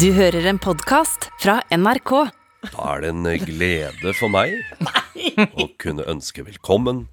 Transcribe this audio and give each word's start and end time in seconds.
Du 0.00 0.08
hører 0.12 0.44
en 0.50 0.58
podkast 0.60 1.28
fra 1.40 1.58
NRK. 1.72 2.12
Da 2.66 2.86
er 2.96 3.02
det 3.04 3.10
en 3.12 3.26
glede 3.46 4.12
for 4.18 4.32
meg 4.32 4.56
å 5.62 5.66
kunne 5.80 6.04
ønske 6.10 6.44
velkommen 6.46 7.04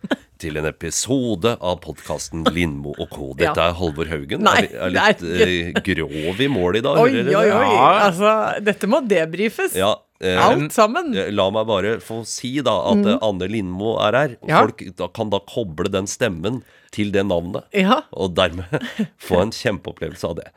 til 0.42 0.58
en 0.60 0.68
episode 0.68 1.54
av 1.64 1.78
podkasten 1.86 2.44
Lindmo 2.52 2.96
og 3.00 3.12
co. 3.14 3.30
Dette 3.40 3.68
er 3.70 3.76
Halvor 3.80 4.10
Haugen. 4.12 4.44
Nei, 4.44 4.66
er, 4.66 4.88
er 4.90 4.96
litt 4.96 5.24
eh, 5.24 5.84
grov 5.86 6.42
i 6.44 6.50
mål 6.52 6.80
i 6.80 6.84
dag. 6.84 7.00
Oi, 7.04 7.12
hører 7.14 7.30
oi, 7.30 7.46
dere 7.46 7.62
oi. 7.62 7.78
Altså, 8.08 8.34
dette 8.68 8.90
må 8.92 9.00
debrifes. 9.08 9.78
Ja, 9.80 9.94
eh, 10.20 10.42
Alt 10.44 10.76
sammen. 10.76 11.14
eh, 11.16 11.32
La 11.36 11.48
meg 11.56 11.70
bare 11.70 11.96
få 12.04 12.24
si 12.28 12.56
da 12.66 12.76
at 12.92 13.06
eh, 13.14 13.22
Anne 13.24 13.48
Lindmo 13.54 13.96
er 14.04 14.20
her. 14.20 14.36
Mm. 14.42 14.52
Ja. 14.52 14.64
Folk 14.66 14.84
da, 15.00 15.08
kan 15.16 15.32
da 15.32 15.40
koble 15.54 15.92
den 15.94 16.10
stemmen 16.12 16.64
til 16.94 17.14
det 17.16 17.24
navnet. 17.30 17.70
Ja. 17.78 18.02
Og 18.12 18.36
dermed 18.36 18.68
få 19.30 19.46
en 19.46 19.56
kjempeopplevelse 19.56 20.34
av 20.34 20.42
det. 20.42 20.50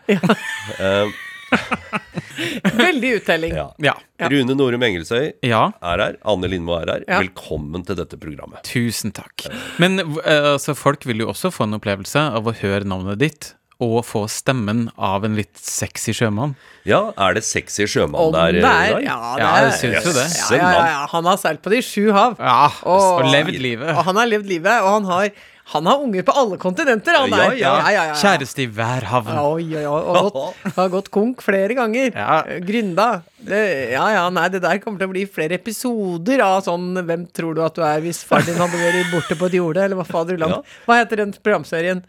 Eh, 0.80 1.14
Veldig 2.77 3.11
uttelling. 3.20 3.55
ja. 3.56 3.66
Ja. 3.83 3.95
Rune 4.33 4.55
Norum 4.56 4.83
Engelsøy 4.87 5.33
ja. 5.45 5.66
er 5.84 6.02
her. 6.02 6.16
Anne 6.28 6.48
Lindmo 6.51 6.77
er 6.80 6.91
her. 6.95 7.05
Ja. 7.09 7.20
Velkommen 7.24 7.84
til 7.87 7.98
dette 7.98 8.19
programmet. 8.20 8.62
Tusen 8.69 9.12
takk. 9.16 9.47
Men 9.83 10.00
altså, 10.24 10.74
folk 10.78 11.05
vil 11.09 11.24
jo 11.24 11.30
også 11.33 11.52
få 11.55 11.66
en 11.69 11.77
opplevelse 11.78 12.23
av 12.38 12.48
å 12.48 12.55
høre 12.62 12.84
navnet 12.88 13.20
ditt 13.23 13.52
og 13.84 13.98
få 14.09 14.23
stemmen 14.33 14.87
av 14.97 15.27
en 15.28 15.34
litt 15.37 15.59
sexy 15.61 16.14
sjømann. 16.16 16.55
Ja, 16.88 17.11
er 17.20 17.34
det 17.37 17.42
sexy 17.45 17.84
sjømann 17.92 18.30
Om 18.30 18.33
der? 18.33 18.56
eh, 18.56 18.62
er, 18.62 18.62
dag? 18.64 19.02
ja, 19.05 19.16
det 19.36 19.42
Ja, 19.45 19.50
er 19.59 19.66
jeg 19.66 19.75
syns 19.83 20.06
jo 20.06 20.14
det. 20.16 20.25
ja, 20.33 20.47
ja, 20.56 20.70
ja, 20.78 20.86
ja. 20.95 21.02
Han 21.12 21.28
har 21.28 21.36
seilt 21.42 21.61
på 21.61 21.75
de 21.75 21.83
sju 21.84 22.06
hav. 22.16 22.38
Ja, 22.41 22.70
Og- 22.88 23.20
og 23.20 23.28
levd 23.34 23.59
livet. 23.61 23.92
Og 23.92 24.00
han 24.09 24.16
har 24.16 24.30
levd 24.33 24.48
livet, 24.48 24.80
og 24.80 24.88
han 24.95 25.05
har, 25.12 25.28
han 25.73 25.87
har 25.91 25.98
unger 25.98 26.23
på 26.23 26.33
alle 26.38 26.56
kontinenter. 26.62 27.16
Han 27.19 27.30
Ja, 27.34 27.38
er. 27.51 27.55
ja. 27.59 27.73
ja, 27.80 27.91
ja, 27.91 28.02
ja. 28.12 28.19
Kjæreste 28.20 28.62
i 28.62 28.66
hver 28.70 29.02
havn. 29.11 29.33
Oi, 29.34 29.65
oi, 29.75 29.83
oi. 29.83 30.02
Og 30.12 30.29
gått, 30.33 30.61
har 30.77 30.92
gått 30.92 31.11
konk 31.15 31.42
flere 31.42 31.75
ganger. 31.75 32.12
Ja. 32.15 32.42
Grynda. 32.62 33.09
Det, 33.47 33.59
ja, 33.92 34.05
ja, 34.15 34.23
nei, 34.33 34.47
det 34.51 34.62
der 34.65 34.79
kommer 34.83 34.98
til 35.02 35.11
å 35.11 35.12
bli 35.12 35.25
flere 35.29 35.55
episoder 35.61 36.41
av 36.42 36.62
sånn 36.64 36.97
Hvem 37.06 37.27
tror 37.36 37.53
du 37.55 37.61
at 37.62 37.77
du 37.77 37.83
er 37.84 38.00
hvis 38.03 38.23
far 38.27 38.41
din 38.42 38.56
hadde 38.58 38.78
vært 38.81 39.11
borte 39.12 39.36
på 39.39 39.47
et 39.50 39.58
jorde? 39.58 39.84
Eller 39.84 39.98
hva 40.00 40.06
faderullan? 40.08 40.55
Ja. 40.56 40.78
Hva 40.89 40.97
heter 41.03 41.20
den 41.20 41.34
programserien? 41.45 42.01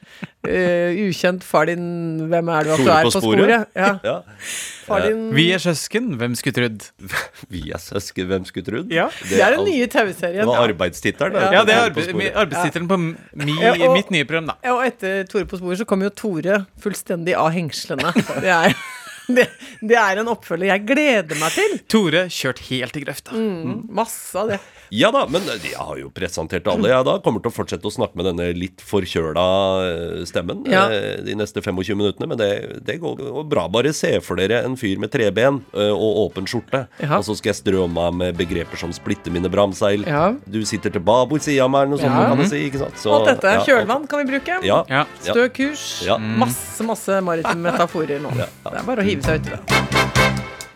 Uh, 0.47 0.95
ukjent 1.09 1.43
far 1.43 1.67
din 1.67 2.29
Hvem 2.31 2.49
er 2.55 2.63
du 2.69 2.71
at 2.77 2.79
du 2.85 2.89
er 2.93 3.09
på 3.09 3.11
sporet? 3.17 3.43
sporet? 3.43 3.75
Ja. 3.75 3.91
Ja. 4.07 4.15
Far 4.87 5.03
din 5.03 5.25
Vi 5.35 5.49
er 5.51 5.59
søsken, 5.59 6.13
hvem 6.17 6.33
skulle 6.39 6.55
trodd? 6.61 6.85
Vi 7.53 7.65
er 7.75 7.81
søsken, 7.83 8.29
hvem 8.31 8.45
skulle 8.47 8.69
trodd? 8.69 8.93
Ja. 8.95 9.09
Det 9.27 9.41
er 9.43 9.57
den 9.57 9.65
nye 9.67 9.83
Det 9.83 9.91
TV-serien. 9.97 10.47
var 10.47 10.63
arbeidstittelen. 10.69 11.35
Ja, 11.53 11.65
det 11.67 11.75
er 11.75 11.91
arbeidstittelen 12.39 12.87
på 12.87 13.01
mi, 13.55 13.85
og- 13.87 13.93
mitt 13.95 14.11
nye 14.11 14.25
program, 14.27 14.51
da. 14.51 14.55
Ja, 14.63 14.73
Og 14.75 14.85
etter 14.87 15.23
Tore 15.29 15.45
på 15.49 15.59
sporet 15.61 15.79
så 15.79 15.85
kommer 15.89 16.09
jo 16.09 16.13
Tore 16.17 16.59
fullstendig 16.83 17.35
av 17.39 17.51
hengslene. 17.55 18.11
Det 18.43 18.51
er, 18.51 18.75
det, 19.27 19.47
det 19.81 19.97
er 19.99 20.21
en 20.21 20.31
oppfølger 20.31 20.71
jeg 20.71 20.85
gleder 20.87 21.39
meg 21.41 21.51
til. 21.57 21.77
Tore 21.91 22.25
kjørt 22.31 22.59
helt 22.69 22.97
i 22.99 23.03
grøfta. 23.05 23.35
Masse 23.89 24.35
av 24.39 24.53
det. 24.53 24.59
Ja 24.95 25.09
da, 25.11 25.25
men 25.27 25.43
jeg 25.43 25.73
har 25.75 25.97
jo 25.99 26.07
presentert 26.15 26.63
alle, 26.71 26.87
jeg 26.87 27.03
da. 27.03 27.17
Kommer 27.19 27.41
til 27.43 27.51
å 27.51 27.55
fortsette 27.57 27.89
å 27.89 27.91
snakke 27.91 28.15
med 28.15 28.23
denne 28.29 28.45
litt 28.55 28.79
forkjøla 28.87 29.43
eh, 29.83 30.21
stemmen 30.29 30.61
Ja. 30.71 30.85
eh, 30.87 31.17
de 31.27 31.35
neste 31.35 31.59
25 31.59 31.97
minuttene, 31.99 32.29
men 32.31 32.39
det, 32.39 32.79
det 32.87 32.95
går 33.03 33.43
bra. 33.51 33.65
Bare 33.67 33.91
se 33.91 34.13
for 34.23 34.39
dere 34.39 34.61
en 34.63 34.77
fyr 34.79 34.95
med 35.03 35.11
treben 35.11 35.59
eh, 35.75 35.91
og 35.91 36.21
åpen 36.29 36.47
skjorte, 36.47 36.85
Ja. 37.03 37.17
og 37.19 37.25
så 37.27 37.35
skal 37.35 37.51
jeg 37.51 37.59
strø 37.59 37.83
om 37.83 37.97
meg 37.99 38.15
med 38.21 38.39
begreper 38.39 38.79
som 38.79 38.93
splitte 38.95 39.27
mine 39.33 39.51
bramseil. 39.51 40.07
Ja. 40.07 40.29
Du 40.47 40.61
sitter 40.63 40.95
til 40.95 41.03
babord 41.03 41.43
sida 41.43 41.65
av 41.67 41.73
meg, 41.75 41.83
eller 41.83 41.97
noe 41.97 42.03
sånt, 42.05 42.15
Ja. 42.15 42.31
kan 42.31 42.47
si. 42.47 42.63
ikke 42.69 42.79
sant? 42.85 42.95
Så, 43.03 43.11
Alt 43.11 43.27
dette. 43.33 43.53
ja, 43.57 43.65
Kjølvann 43.67 44.07
kan 44.07 44.23
vi 44.23 44.31
bruke. 44.31 44.61
Ja. 44.63 44.79
Ja. 44.87 45.03
Ja. 45.03 45.33
Stø 45.33 45.49
kurs. 45.51 45.83
Ja. 46.07 46.15
Masse, 46.17 46.79
masse 46.87 47.19
maritime 47.27 47.67
metaforer 47.73 48.23
nå. 48.23 48.31
Det 48.39 48.47
er 48.71 48.87
bare 48.87 49.03
å 49.03 49.07
hive 49.11 49.16
seg 49.25 49.41
uti 49.41 49.53
det. 49.53 49.61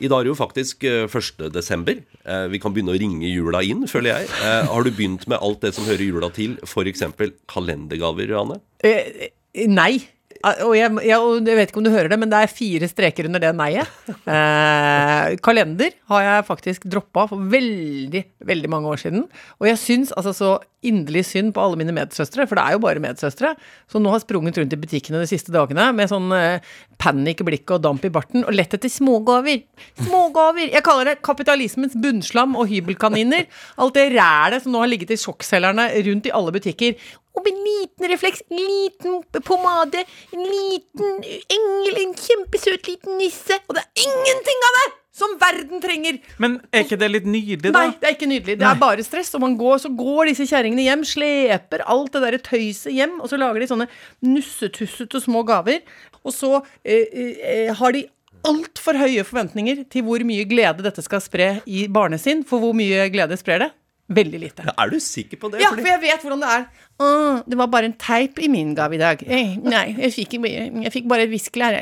I 0.02 0.10
dag 0.10 0.18
er 0.24 0.26
det 0.26 0.32
jo 0.32 0.38
faktisk 0.40 0.84
eh, 0.90 1.04
1. 1.06 1.44
desember. 1.54 2.00
Eh, 2.26 2.48
Vi 2.50 2.58
kan 2.62 2.74
begynne 2.74 2.94
å 2.96 2.98
ringe 2.98 3.28
jula 3.30 3.62
inn, 3.62 3.84
føler 3.88 4.16
jeg. 4.16 4.30
Eh, 4.42 4.66
Har 4.72 4.84
du 4.84 4.90
begynt 4.90 5.28
med 5.30 5.38
alt 5.46 5.62
det 5.62 5.76
som 5.78 5.86
hører 5.86 6.02
jula 6.08 6.30
til, 6.34 6.58
f.eks. 6.66 7.04
kalendergaver, 7.52 8.34
Anne? 8.40 8.58
Eh, 8.84 9.30
eh, 9.54 9.68
nei. 9.70 10.00
Ah, 10.44 10.64
Og 10.68 10.74
jeg, 10.78 10.90
jeg, 11.06 11.30
jeg 11.48 11.58
vet 11.60 11.72
ikke 11.72 11.82
om 11.82 11.86
du 11.86 11.94
hører 11.94 12.12
det, 12.12 12.20
men 12.22 12.32
det 12.32 12.40
er 12.42 12.52
fire 12.52 12.90
streker 12.90 13.30
under 13.30 13.44
det 13.44 13.54
nei-et. 13.58 14.12
Eh, 14.32 15.38
kalender 15.44 15.96
har 16.12 16.26
jeg 16.26 16.48
faktisk 16.50 16.90
droppa 16.90 17.28
for 17.30 17.48
veldig, 17.52 18.24
veldig 18.50 18.72
mange 18.72 18.92
år 18.92 19.02
siden. 19.04 19.26
Og 19.60 19.70
jeg 19.70 19.82
syns 19.82 20.14
altså 20.18 20.34
så 20.38 20.52
inderlig 20.86 21.24
synd 21.30 21.54
på 21.54 21.62
alle 21.62 21.78
mine 21.78 21.94
medsøstre, 21.94 22.48
for 22.50 22.58
det 22.58 22.64
er 22.66 22.76
jo 22.76 22.82
bare 22.82 23.02
medsøstre, 23.04 23.54
som 23.92 24.02
nå 24.02 24.14
har 24.14 24.24
sprunget 24.24 24.58
rundt 24.58 24.74
i 24.74 24.80
butikkene 24.82 25.22
de 25.22 25.30
siste 25.30 25.54
dagene 25.54 25.92
med 25.94 26.10
sånn 26.10 26.32
eh, 26.34 26.72
panikk 27.02 27.44
i 27.46 27.60
og 27.62 27.84
damp 27.84 28.06
i 28.08 28.14
barten, 28.14 28.46
og 28.46 28.56
lett 28.56 28.74
etter 28.78 28.90
smågaver. 28.90 29.62
Smågaver! 30.02 30.72
Jeg 30.74 30.86
kaller 30.86 31.12
det 31.12 31.20
kapitalismens 31.26 31.94
bunnslam 32.02 32.58
og 32.58 32.70
hybelkaniner. 32.72 33.46
Alt 33.78 33.98
det 34.00 34.10
rælet 34.16 34.64
som 34.64 34.74
nå 34.74 34.82
har 34.82 34.90
ligget 34.90 35.14
i 35.14 35.22
sjokkselgerne 35.22 35.90
rundt 36.08 36.30
i 36.30 36.34
alle 36.34 36.56
butikker. 36.56 36.98
Og 37.36 37.46
med 37.46 37.54
en 37.54 37.62
liten 37.66 38.12
refleks, 38.12 38.42
en 38.52 38.64
liten 38.64 39.44
pomade, 39.48 40.04
en 40.36 40.42
liten 40.48 41.22
engel, 41.24 42.02
en 42.06 42.18
kjempesøt 42.18 42.90
liten 42.92 43.22
nisse. 43.22 43.60
Og 43.68 43.78
det 43.78 43.86
er 43.86 44.10
ingenting 44.10 44.68
av 44.68 44.80
det 44.80 44.88
som 45.16 45.34
verden 45.40 45.82
trenger! 45.84 46.20
Men 46.42 46.60
er 46.72 46.86
ikke 46.86 47.00
det 47.00 47.10
litt 47.12 47.28
nydelig, 47.28 47.72
da? 47.72 47.74
Nei, 47.78 47.98
det 48.00 48.08
er 48.10 48.16
ikke 48.16 48.30
nydelig. 48.32 48.58
Det 48.62 48.68
er 48.68 48.80
bare 48.80 49.06
stress. 49.06 49.34
Og 49.38 49.44
man 49.44 49.58
går, 49.60 49.82
så 49.84 49.92
går 49.96 50.32
disse 50.32 50.48
kjerringene 50.50 50.86
hjem, 50.88 51.04
sleper 51.08 51.84
alt 51.92 52.16
det 52.16 52.24
der 52.26 52.40
tøyset 52.46 52.96
hjem, 52.96 53.20
og 53.20 53.32
så 53.32 53.40
lager 53.40 53.62
de 53.62 53.70
sånne 53.72 53.90
nussetussete 54.26 55.22
små 55.24 55.44
gaver. 55.48 55.84
Og 56.24 56.36
så 56.36 56.58
eh, 56.84 57.06
eh, 57.12 57.76
har 57.78 57.96
de 57.96 58.06
altfor 58.48 58.98
høye 58.98 59.24
forventninger 59.28 59.84
til 59.92 60.06
hvor 60.08 60.24
mye 60.26 60.48
glede 60.50 60.86
dette 60.86 61.04
skal 61.06 61.22
spre 61.24 61.52
i 61.70 61.86
barnesinn. 61.92 62.46
For 62.48 62.64
hvor 62.64 62.76
mye 62.78 63.10
glede 63.14 63.38
sprer 63.40 63.68
det? 63.68 63.72
Veldig 64.12 64.40
lite. 64.42 64.66
Er 64.76 64.90
du 64.92 64.98
sikker 65.00 65.40
på 65.40 65.52
det? 65.54 65.62
Ja, 65.64 65.70
Fordi- 65.72 65.86
for 65.86 65.92
jeg 65.94 66.02
vet 66.02 66.24
hvordan 66.26 66.42
det 66.44 66.50
er. 66.58 66.66
Å, 67.02 67.08
det 67.50 67.58
var 67.58 67.68
bare 67.74 67.86
en 67.90 67.94
teip 67.98 68.40
i 68.44 68.50
min 68.52 68.74
gave 68.78 68.94
i 68.98 69.00
dag. 69.02 69.24
Eh, 69.26 69.56
Nei, 69.64 69.86
jeg 69.98 70.12
fikk, 70.18 70.36
jeg 70.44 70.92
fikk 70.94 71.08
bare 71.10 71.24
et 71.26 71.32
viskelær. 71.32 71.80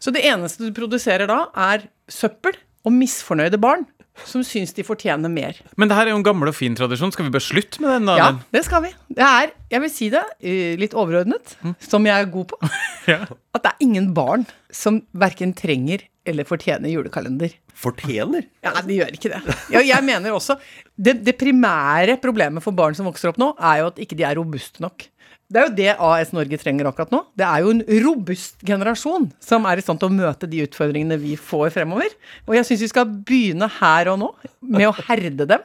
Så 0.00 0.12
det 0.14 0.24
eneste 0.24 0.66
du 0.66 0.72
produserer 0.74 1.28
da, 1.30 1.44
er 1.54 1.84
søppel 2.10 2.56
og 2.86 2.92
misfornøyde 2.96 3.60
barn 3.60 3.86
som 4.26 4.42
syns 4.42 4.72
de 4.74 4.82
fortjener 4.82 5.30
mer. 5.30 5.54
Men 5.78 5.86
det 5.90 5.94
her 5.94 6.08
er 6.08 6.10
jo 6.10 6.18
en 6.18 6.24
gammel 6.26 6.48
og 6.50 6.56
fin 6.58 6.74
tradisjon. 6.74 7.12
Skal 7.14 7.28
vi 7.28 7.30
bare 7.36 7.44
slutte 7.44 7.78
med 7.84 7.92
den? 7.92 8.06
da? 8.10 8.16
Ja, 8.18 8.28
det 8.50 8.64
skal 8.66 8.82
vi. 8.82 8.90
Det 9.14 9.22
er, 9.22 9.52
jeg 9.70 9.80
vil 9.84 9.92
si 9.94 10.08
det, 10.10 10.24
eh, 10.42 10.74
litt 10.80 10.96
overordnet, 10.98 11.54
som 11.86 12.04
jeg 12.08 12.16
er 12.24 12.30
god 12.32 12.48
på, 12.50 12.58
Ja. 13.12 13.20
at 13.54 13.62
det 13.62 13.70
er 13.70 13.84
ingen 13.86 14.10
barn 14.16 14.46
som 14.74 15.02
verken 15.14 15.54
trenger 15.54 16.02
eller 16.28 16.46
fortjener 16.48 16.92
julekalender. 16.92 17.54
Fortjener? 17.78 18.46
Ja, 18.64 18.74
de 18.84 18.98
gjør 19.00 19.14
ikke 19.16 19.30
det. 19.32 19.42
Ja, 19.74 19.82
jeg 19.84 20.04
mener 20.06 20.34
også 20.36 20.58
det, 20.96 21.18
det 21.26 21.36
primære 21.40 22.18
problemet 22.22 22.64
for 22.64 22.76
barn 22.76 22.96
som 22.98 23.08
vokser 23.08 23.32
opp 23.32 23.40
nå, 23.40 23.52
er 23.58 23.82
jo 23.82 23.92
at 23.92 24.02
ikke 24.02 24.18
de 24.18 24.26
er 24.28 24.38
robuste 24.38 24.82
nok. 24.84 25.06
Det 25.48 25.60
er 25.60 25.64
jo 25.64 25.76
det 25.78 25.92
AS 26.04 26.34
Norge 26.36 26.58
trenger 26.60 26.90
akkurat 26.90 27.12
nå. 27.14 27.22
Det 27.38 27.46
er 27.46 27.62
jo 27.64 27.72
en 27.72 27.82
robust 28.04 28.60
generasjon 28.68 29.30
som 29.40 29.64
er 29.68 29.80
i 29.80 29.84
stand 29.84 30.02
til 30.02 30.10
å 30.10 30.16
møte 30.16 30.48
de 30.50 30.60
utfordringene 30.66 31.16
vi 31.22 31.38
får 31.40 31.72
fremover. 31.72 32.12
Og 32.44 32.58
jeg 32.58 32.68
syns 32.68 32.84
vi 32.84 32.90
skal 32.92 33.08
begynne 33.08 33.70
her 33.78 34.12
og 34.12 34.20
nå 34.20 34.28
med 34.60 34.90
å 34.90 34.96
herde 35.06 35.48
dem. 35.48 35.64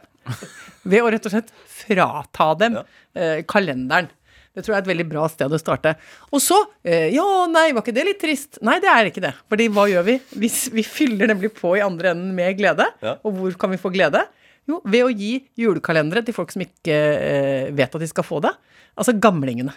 Ved 0.88 1.03
å 1.03 1.12
rett 1.12 1.28
og 1.28 1.35
slett 1.35 1.51
frata 1.68 2.53
dem 2.62 2.80
eh, 2.80 3.41
kalenderen. 3.50 4.07
Det 4.53 4.62
tror 4.62 4.75
jeg 4.75 4.80
er 4.81 4.84
et 4.86 4.91
veldig 4.91 5.06
bra 5.09 5.24
sted 5.34 5.53
å 5.56 5.58
starte. 5.62 5.96
Og 6.30 6.41
så 6.44 6.59
eh, 6.86 7.08
Ja, 7.16 7.25
nei, 7.50 7.72
var 7.74 7.81
ikke 7.81 7.96
det 7.96 8.06
litt 8.06 8.19
trist? 8.22 8.59
Nei, 8.62 8.75
det 8.84 8.91
er 8.91 9.09
ikke 9.09 9.24
det. 9.24 9.31
Fordi 9.50 9.66
hva 9.74 9.88
gjør 9.90 10.06
vi? 10.12 10.19
Vi, 10.44 10.52
vi 10.78 10.84
fyller 10.86 11.31
nemlig 11.34 11.50
på 11.58 11.74
i 11.80 11.81
andre 11.86 12.12
enden 12.14 12.36
med 12.38 12.53
glede. 12.59 12.86
Ja. 13.02 13.16
Og 13.25 13.34
hvor 13.40 13.58
kan 13.66 13.74
vi 13.74 13.81
få 13.81 13.90
glede? 13.96 14.22
Jo, 14.69 14.78
ved 14.88 15.08
å 15.08 15.09
gi 15.12 15.31
julekalendere 15.59 16.22
til 16.24 16.38
folk 16.38 16.53
som 16.53 16.62
ikke 16.63 16.94
eh, 17.18 17.74
vet 17.75 17.97
at 17.97 18.06
de 18.06 18.08
skal 18.13 18.24
få 18.28 18.40
det. 18.46 18.53
Altså 18.94 19.16
gamlingene. 19.18 19.74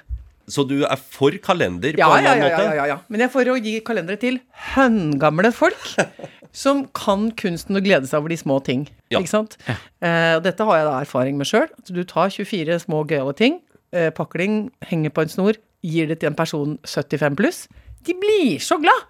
Så 0.47 0.63
du 0.63 0.77
er 0.87 1.01
for 1.01 1.35
kalender 1.43 1.97
Ja, 1.99 2.07
på 2.07 2.21
en 2.21 2.23
ja, 2.29 2.35
eller 2.37 2.53
ja, 2.53 2.53
annen 2.53 2.53
ja, 2.53 2.59
måte? 2.69 2.77
ja, 2.79 2.85
ja. 2.93 2.97
Men 3.11 3.25
jeg 3.25 3.27
er 3.27 3.33
for 3.33 3.49
å 3.51 3.57
gi 3.59 3.73
kalendere 3.83 4.21
til 4.23 4.37
høngamle 4.77 5.51
folk 5.57 5.89
som 6.63 6.85
kan 6.95 7.31
kunsten 7.35 7.75
å 7.81 7.83
glede 7.83 8.07
seg 8.07 8.21
over 8.21 8.31
de 8.31 8.39
små 8.39 8.61
ting. 8.63 8.85
Ja. 9.11 9.19
Ikke 9.19 9.33
sant? 9.33 9.57
Eh, 9.67 10.37
og 10.37 10.45
dette 10.47 10.69
har 10.69 10.79
jeg 10.79 10.87
da 10.87 10.95
erfaring 11.03 11.41
med 11.41 11.51
sjøl. 11.51 11.67
Du 11.91 11.99
tar 12.07 12.31
24 12.31 12.79
små 12.87 13.03
gøyale 13.11 13.35
ting, 13.41 13.59
eh, 13.97 14.13
dem, 14.13 14.59
henger 14.85 15.11
på 15.11 15.25
en 15.25 15.33
snor, 15.33 15.61
gir 15.87 16.11
det 16.11 16.21
til 16.21 16.31
en 16.31 16.39
person 16.39 16.79
75 16.85 17.39
pluss. 17.39 17.67
De 18.07 18.15
blir 18.15 18.59
så 18.63 18.79
glad! 18.83 19.07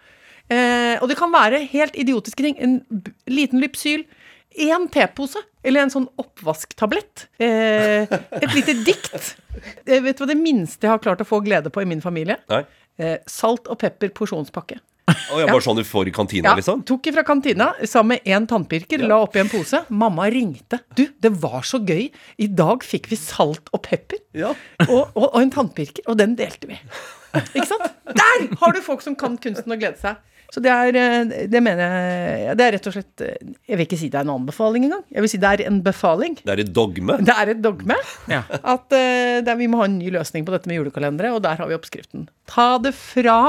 Eh, 0.47 0.95
og 1.03 1.11
det 1.11 1.17
kan 1.19 1.33
være 1.33 1.65
helt 1.73 1.97
idiotiske 1.99 2.43
ting. 2.43 2.57
En 2.63 2.81
liten 3.27 3.61
lypsyl. 3.61 4.07
En 4.57 4.87
tepose, 4.89 5.41
eller 5.67 5.85
en 5.85 5.93
sånn 5.93 6.07
oppvasktablett. 6.17 7.27
Eh, 7.43 8.07
et 8.09 8.55
lite 8.55 8.79
dikt. 8.87 9.35
Eh, 9.85 10.01
vet 10.01 10.17
du 10.17 10.23
hva 10.25 10.31
det 10.31 10.39
minste 10.41 10.87
jeg 10.87 10.95
har 10.95 11.03
klart 11.03 11.21
å 11.21 11.29
få 11.29 11.43
glede 11.45 11.73
på 11.73 11.83
i 11.83 11.89
min 11.89 12.01
familie? 12.05 12.39
Nei? 12.49 12.63
Eh, 12.97 13.19
salt 13.29 13.69
og 13.69 13.79
pepper 13.83 14.15
porsjonspakke. 14.17 14.79
Å, 15.33 15.39
ja, 15.39 15.47
bare 15.47 15.63
sånn 15.63 15.79
du 15.79 15.85
får 15.87 16.11
i 16.11 16.13
kantina, 16.15 16.51
Ja, 16.51 16.57
liksom? 16.59 16.81
Tok 16.87 17.07
ifra 17.13 17.23
kantina 17.27 17.69
sammen 17.87 18.17
med 18.17 18.33
en 18.35 18.47
tannpirker, 18.51 19.05
la 19.07 19.21
oppi 19.23 19.39
en 19.43 19.51
pose. 19.51 19.85
Mamma 19.95 20.27
ringte. 20.33 20.81
Du, 20.99 21.05
det 21.23 21.31
var 21.43 21.63
så 21.67 21.79
gøy. 21.79 22.09
I 22.43 22.49
dag 22.51 22.83
fikk 22.87 23.07
vi 23.13 23.19
salt 23.21 23.71
og 23.77 23.85
pepper. 23.87 24.19
Ja. 24.37 24.51
Og, 24.91 25.13
og, 25.15 25.29
og 25.29 25.37
en 25.41 25.53
tannpirker, 25.55 26.05
og 26.11 26.19
den 26.19 26.35
delte 26.39 26.69
vi. 26.71 26.79
Ikke 27.55 27.69
sant? 27.69 27.87
Der 28.17 28.49
har 28.61 28.75
du 28.75 28.81
folk 28.85 29.03
som 29.05 29.17
kan 29.19 29.37
kunsten 29.43 29.73
og 29.73 29.81
glede 29.81 29.99
seg. 30.01 30.19
Så 30.55 30.63
det 30.63 30.71
er, 30.71 30.95
eh, 30.95 31.47
det 31.51 31.59
mener 31.65 31.83
jeg 31.91 32.55
Det 32.57 32.65
er 32.65 32.75
rett 32.77 32.85
og 32.87 32.95
slett 32.95 33.23
eh, 33.27 33.49
Jeg 33.67 33.81
vil 33.81 33.83
ikke 33.89 33.99
si 33.99 34.07
det 34.13 34.21
er 34.21 34.29
en 34.29 34.37
anbefaling 34.37 34.87
engang. 34.87 35.03
Jeg 35.11 35.25
vil 35.25 35.33
si 35.33 35.41
det 35.43 35.51
er 35.51 35.63
en 35.67 35.81
befaling. 35.85 36.37
Det 36.47 36.53
er 36.55 36.63
et 36.63 36.71
dogme. 36.77 37.17
Det 37.27 37.35
er 37.35 37.51
et 37.57 37.63
dogme. 37.65 37.97
Ja. 38.31 38.45
At 38.63 38.87
det 38.95 39.51
er, 39.51 39.59
vi 39.59 39.67
må 39.73 39.83
ha 39.83 39.89
en 39.91 39.99
ny 39.99 40.13
løsning 40.15 40.47
på 40.47 40.55
dette 40.55 40.71
med 40.71 40.79
julekalendere, 40.79 41.35
og 41.35 41.43
der 41.45 41.59
har 41.59 41.71
vi 41.71 41.77
oppskriften. 41.77 42.29
Ta 42.51 42.77
det 42.83 42.95
fra 42.97 43.41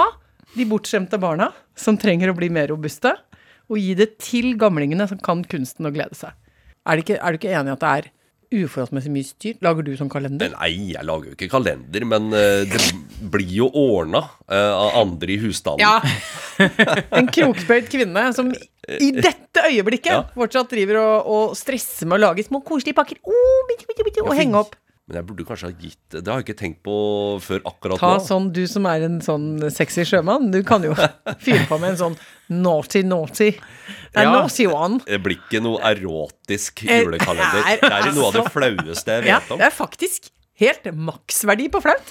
de 0.55 0.65
bortskjemte 0.69 1.19
barna, 1.21 1.51
som 1.77 1.97
trenger 1.99 2.31
å 2.31 2.37
bli 2.37 2.49
mer 2.53 2.69
robuste, 2.71 3.15
og 3.67 3.81
gi 3.81 3.95
det 3.99 4.13
til 4.23 4.53
gamlingene 4.59 5.07
som 5.09 5.19
kan 5.19 5.43
kunsten 5.47 5.89
å 5.89 5.93
glede 5.93 6.15
seg. 6.17 6.35
Er, 6.87 6.95
du 6.95 7.03
ikke, 7.03 7.17
ikke 7.35 7.51
enig 7.51 7.73
i 7.73 7.75
at 7.75 7.83
det 7.83 7.89
er 7.97 8.13
uforholdsmessig 8.47 9.11
mye 9.11 9.27
styr? 9.27 9.57
Lager 9.65 9.83
du 9.83 9.91
sånn 9.99 10.11
kalender? 10.11 10.53
Nei, 10.53 10.69
jeg 10.93 11.03
lager 11.03 11.33
jo 11.33 11.35
ikke 11.35 11.49
kalender, 11.51 12.05
men 12.07 12.29
eh, 12.31 12.63
det 12.69 12.79
blir 13.33 13.51
jo 13.57 13.67
ordna 13.75 14.21
eh, 14.47 14.71
av 14.71 14.95
andre 15.01 15.35
i 15.35 15.39
husstanden. 15.41 15.83
Ja. 15.83 15.99
En 17.17 17.27
krokbøyd 17.27 17.91
kvinne 17.91 18.29
som 18.33 18.53
i 18.87 19.11
dette 19.13 19.65
øyeblikket 19.67 20.13
Ja. 20.13 20.23
fortsatt 20.31 20.71
driver 20.71 21.01
og, 21.01 21.27
og 21.27 21.57
stresser 21.59 22.07
med 22.07 22.21
å 22.21 22.29
lage 22.29 22.45
små 22.47 22.63
koselige 22.65 22.95
pakker 22.95 23.19
oh, 23.27 23.65
bitte, 23.67 23.83
bitte, 23.89 24.05
bitte, 24.07 24.23
og 24.23 24.31
henge 24.39 24.63
opp. 24.63 24.77
Men 25.07 25.21
jeg 25.21 25.25
burde 25.29 25.45
kanskje 25.47 25.69
ha 25.69 25.75
gitt 25.79 26.15
Det 26.17 26.27
har 26.27 26.41
jeg 26.41 26.47
ikke 26.49 26.59
tenkt 26.59 26.81
på 26.83 26.95
før 27.39 27.61
akkurat 27.69 27.99
Ta 28.01 28.09
nå. 28.17 28.23
sånn, 28.27 28.49
du 28.51 28.65
som 28.67 28.85
er 28.91 29.05
en 29.07 29.21
sånn 29.23 29.45
sexy 29.71 30.03
sjømann, 30.03 30.49
du 30.51 30.61
kan 30.67 30.83
jo 30.83 30.93
fyre 31.45 31.63
på 31.69 31.77
med 31.79 31.93
en 31.95 31.99
sånn 32.01 32.17
naughty, 32.49 33.03
naughty. 33.07 33.51
Det 33.51 34.19
er 34.19 34.23
Ja. 34.27 34.31
naughty 34.35 34.65
one. 34.67 34.99
Det 35.07 35.21
blir 35.23 35.37
ikke 35.39 35.61
noe 35.63 35.79
erotisk 35.83 36.83
Eh, 36.87 37.03
julekalender. 37.05 37.63
er- 37.63 37.79
Det 37.81 37.91
er 37.91 38.11
noe 38.15 38.27
av 38.27 38.33
det 38.33 38.41
altså- 38.43 38.51
flaueste 38.51 39.05
jeg 39.15 39.23
vet 39.23 39.51
om. 39.51 39.59
Ja, 39.59 39.65
det 39.65 39.73
er 39.73 39.75
faktisk 39.85 40.29
helt 40.59 40.83
maksverdi 40.95 41.69
på 41.69 41.79
flaut. 41.83 42.01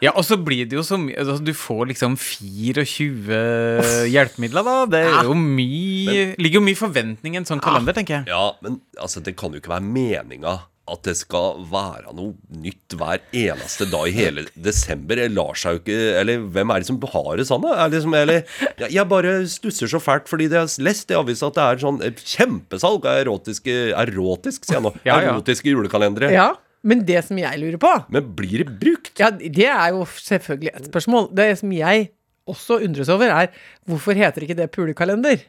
Ja, 0.00 0.12
og 0.14 0.22
så 0.24 0.36
blir 0.42 0.64
det 0.68 0.72
jo 0.78 0.82
så 0.86 0.96
mye 0.96 1.16
altså, 1.18 1.42
Du 1.44 1.52
får 1.52 1.88
liksom 1.92 2.16
24 2.16 4.08
hjelpemidler, 4.12 4.64
da. 4.64 4.76
Det 4.86 5.02
er 5.06 5.24
jo 5.28 5.34
mye 5.34 6.36
Ligger 6.38 6.60
jo 6.60 6.64
mye 6.66 6.78
forventning 6.78 7.34
i 7.34 7.40
en 7.40 7.44
sånn 7.48 7.60
kalender, 7.60 7.92
tenker 7.96 8.20
jeg. 8.20 8.28
Ja, 8.32 8.52
men 8.62 8.80
altså, 9.00 9.22
det 9.22 9.36
kan 9.36 9.52
jo 9.52 9.60
ikke 9.60 9.72
være 9.74 9.84
meninga 9.84 10.60
at 10.88 11.02
det 11.08 11.16
skal 11.18 11.64
være 11.70 12.12
noe 12.14 12.34
nytt 12.62 12.94
hver 12.98 13.22
eneste 13.34 13.88
dag 13.90 14.06
i 14.06 14.14
hele 14.14 14.44
desember. 14.54 15.18
Det 15.18 15.28
lar 15.34 15.58
seg 15.58 15.76
jo 15.76 15.80
ikke 15.82 15.96
Eller 16.20 16.44
hvem 16.54 16.70
er 16.74 16.82
det 16.84 16.88
som 16.90 17.00
har 17.12 17.30
det 17.40 17.46
sånn, 17.48 17.64
da? 17.66 17.86
Liksom, 17.90 18.14
eller, 18.14 18.44
jeg, 18.78 18.92
jeg 18.94 19.08
bare 19.10 19.32
stusser 19.50 19.90
så 19.90 19.98
fælt 20.02 20.30
fordi 20.30 20.46
det 20.52 20.60
har 20.60 20.70
lest 20.86 21.10
i 21.10 21.18
avisa 21.18 21.48
at 21.50 21.58
det 21.58 21.64
er 21.66 21.82
sånn 21.82 21.98
kjempesalg 22.22 23.08
av 23.10 23.22
erotiske 23.24 23.74
Erotisk, 24.06 24.64
sier 24.68 24.78
jeg 24.78 24.86
nå. 24.86 24.94
Ja, 25.06 25.18
ja. 25.24 25.32
Erotiske 25.34 25.72
julekalendere. 25.72 26.30
Ja, 26.34 26.50
men 26.86 27.02
det 27.08 27.24
som 27.26 27.38
jeg 27.40 27.58
lurer 27.58 27.80
på 27.82 27.90
Men 28.14 28.28
blir 28.38 28.62
det 28.62 28.76
brukt? 28.82 29.14
Ja, 29.18 29.32
det 29.34 29.66
er 29.66 29.88
jo 29.96 30.04
selvfølgelig 30.06 30.74
et 30.76 30.86
spørsmål. 30.92 31.30
Det 31.34 31.48
som 31.62 31.72
jeg 31.74 32.10
også 32.46 32.76
undres 32.86 33.08
over, 33.10 33.26
er 33.34 33.48
hvorfor 33.90 34.14
heter 34.14 34.44
ikke 34.46 34.54
det 34.54 34.68
pulekalender? 34.70 35.40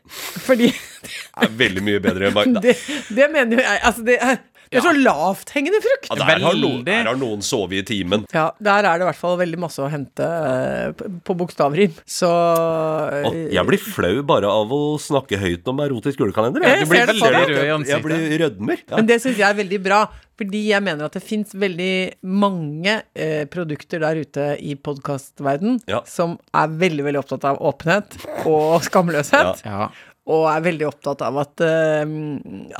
Fordi 0.47 0.71
Det 0.71 1.43
er 1.45 1.51
veldig 1.59 1.83
mye 1.85 1.99
bedre. 2.01 2.31
enn- 2.33 2.57
det, 2.65 2.73
det 3.13 3.27
mener 3.33 3.59
jo 3.59 3.61
jeg 3.61 3.81
Altså, 3.85 4.05
det 4.07 4.15
er, 4.17 4.39
det 4.71 4.79
er 4.79 4.85
så 4.85 4.93
lavthengende 4.95 5.79
frukt. 5.83 6.09
Ja, 6.11 6.17
der, 6.19 6.41
har 6.43 6.57
noen, 6.59 6.83
der 6.87 7.07
har 7.09 7.19
noen 7.19 7.43
sovet 7.45 7.81
i 7.81 7.85
timen. 7.87 8.25
Ja, 8.35 8.49
der 8.59 8.87
er 8.87 8.99
det 8.99 9.05
i 9.05 9.09
hvert 9.09 9.19
fall 9.21 9.37
veldig 9.39 9.59
masse 9.61 9.81
å 9.83 9.89
hente 9.91 10.27
eh, 10.27 11.05
på 11.27 11.35
bokstavrim. 11.39 11.95
Så 12.07 12.29
Og 12.29 13.37
jeg 13.53 13.65
blir 13.69 13.81
flau 13.81 14.21
bare 14.27 14.49
av 14.51 14.71
å 14.73 14.81
snakke 15.01 15.39
høyt 15.41 15.67
om 15.71 15.79
erotisk 15.85 16.23
julekalender. 16.23 16.65
Jeg 16.67 16.83
Jeg, 16.83 16.89
blir 16.91 17.05
veldig 17.07 17.57
Jeg. 17.57 17.87
Jeg 17.93 18.03
blir 18.05 18.39
rødmer. 18.43 18.83
Ja. 18.87 18.95
Men 18.99 19.09
det 19.09 19.21
syns 19.23 19.37
jeg 19.39 19.47
er 19.49 19.57
veldig 19.57 19.79
bra, 19.85 20.01
fordi 20.37 20.63
jeg 20.69 20.83
mener 20.85 21.07
at 21.07 21.15
det 21.17 21.23
fins 21.25 21.55
veldig 21.57 21.93
mange 22.37 22.99
eh, 23.17 23.45
produkter 23.49 24.03
der 24.03 24.19
ute 24.21 24.49
i 24.61 24.75
podkastverden 24.75 25.79
Ja. 25.89 26.03
som 26.09 26.37
er 26.53 26.67
veldig, 26.83 27.07
veldig 27.07 27.23
opptatt 27.23 27.47
av 27.49 27.61
åpenhet 27.61 28.19
og 28.45 28.83
skamløshet. 28.85 29.63
Ja. 29.65 29.87
Ja. 29.87 29.89
Og 30.27 30.43
er 30.51 30.63
veldig 30.65 30.87
opptatt 30.89 31.21
av 31.23 31.37
at 31.39 31.61
uh, 31.63 32.15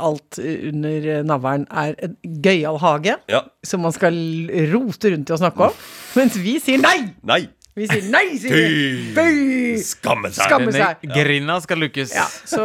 alt 0.04 0.40
under 0.44 1.06
navlen 1.24 1.64
er 1.72 1.94
en 2.04 2.18
gøyal 2.44 2.80
hage 2.84 3.14
Ja. 3.32 3.46
som 3.64 3.86
man 3.88 3.96
skal 3.96 4.18
rote 4.74 5.14
rundt 5.14 5.32
i 5.32 5.36
og 5.38 5.40
snakke 5.40 5.70
om. 5.70 5.78
Mens 6.18 6.36
vi 6.44 6.58
sier 6.64 6.82
nei! 6.84 6.98
Nei! 7.24 7.46
Vi 7.78 7.86
sier 7.86 8.08
nei, 8.10 8.24
sier 8.42 8.56
vi. 9.14 9.76
Skamme 9.86 10.32
seg! 10.34 10.48
Skamme 10.48 10.72
seg. 10.74 11.04
Ja. 11.06 11.12
grinda 11.14 11.60
skal 11.62 11.78
lukkes. 11.84 12.16
Ja, 12.18 12.24
så 12.26 12.64